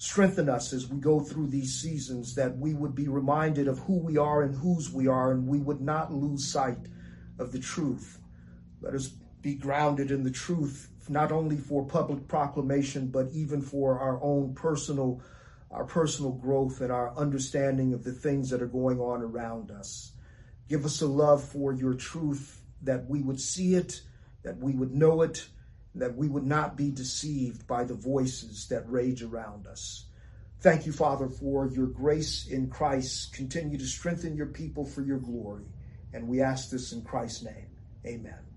Strengthen 0.00 0.48
us 0.48 0.72
as 0.72 0.88
we 0.88 0.98
go 0.98 1.20
through 1.20 1.46
these 1.46 1.80
seasons 1.80 2.34
that 2.34 2.58
we 2.58 2.74
would 2.74 2.94
be 2.94 3.06
reminded 3.06 3.68
of 3.68 3.78
who 3.80 3.98
we 3.98 4.16
are 4.16 4.42
and 4.42 4.56
whose 4.56 4.90
we 4.90 5.06
are, 5.06 5.30
and 5.30 5.46
we 5.46 5.60
would 5.60 5.80
not 5.80 6.12
lose 6.12 6.50
sight 6.50 6.78
of 7.38 7.52
the 7.52 7.58
truth 7.58 8.20
let 8.80 8.94
us 8.94 9.08
be 9.42 9.54
grounded 9.54 10.10
in 10.10 10.24
the 10.24 10.30
truth, 10.30 10.88
not 11.08 11.32
only 11.32 11.56
for 11.56 11.86
public 11.86 12.26
proclamation, 12.28 13.08
but 13.08 13.28
even 13.32 13.60
for 13.60 13.98
our 13.98 14.22
own 14.22 14.54
personal, 14.54 15.22
our 15.70 15.84
personal 15.84 16.32
growth 16.32 16.80
and 16.80 16.90
our 16.90 17.16
understanding 17.16 17.92
of 17.92 18.04
the 18.04 18.12
things 18.12 18.50
that 18.50 18.62
are 18.62 18.66
going 18.66 19.00
on 19.00 19.22
around 19.22 19.70
us. 19.70 20.12
Give 20.68 20.84
us 20.84 21.00
a 21.02 21.06
love 21.06 21.42
for 21.42 21.72
your 21.72 21.94
truth 21.94 22.62
that 22.82 23.06
we 23.08 23.20
would 23.20 23.40
see 23.40 23.74
it, 23.74 24.00
that 24.42 24.58
we 24.58 24.72
would 24.72 24.94
know 24.94 25.22
it, 25.22 25.46
that 25.94 26.16
we 26.16 26.28
would 26.28 26.46
not 26.46 26.76
be 26.76 26.90
deceived 26.90 27.66
by 27.66 27.84
the 27.84 27.94
voices 27.94 28.68
that 28.68 28.88
rage 28.88 29.22
around 29.22 29.66
us. 29.66 30.06
Thank 30.60 30.86
you, 30.86 30.92
Father, 30.92 31.28
for 31.28 31.66
your 31.68 31.86
grace 31.86 32.46
in 32.46 32.68
Christ. 32.68 33.32
Continue 33.32 33.78
to 33.78 33.86
strengthen 33.86 34.36
your 34.36 34.46
people 34.46 34.84
for 34.84 35.02
your 35.02 35.18
glory. 35.18 35.64
And 36.12 36.28
we 36.28 36.42
ask 36.42 36.70
this 36.70 36.92
in 36.92 37.02
Christ's 37.02 37.44
name. 37.44 37.66
Amen. 38.06 38.49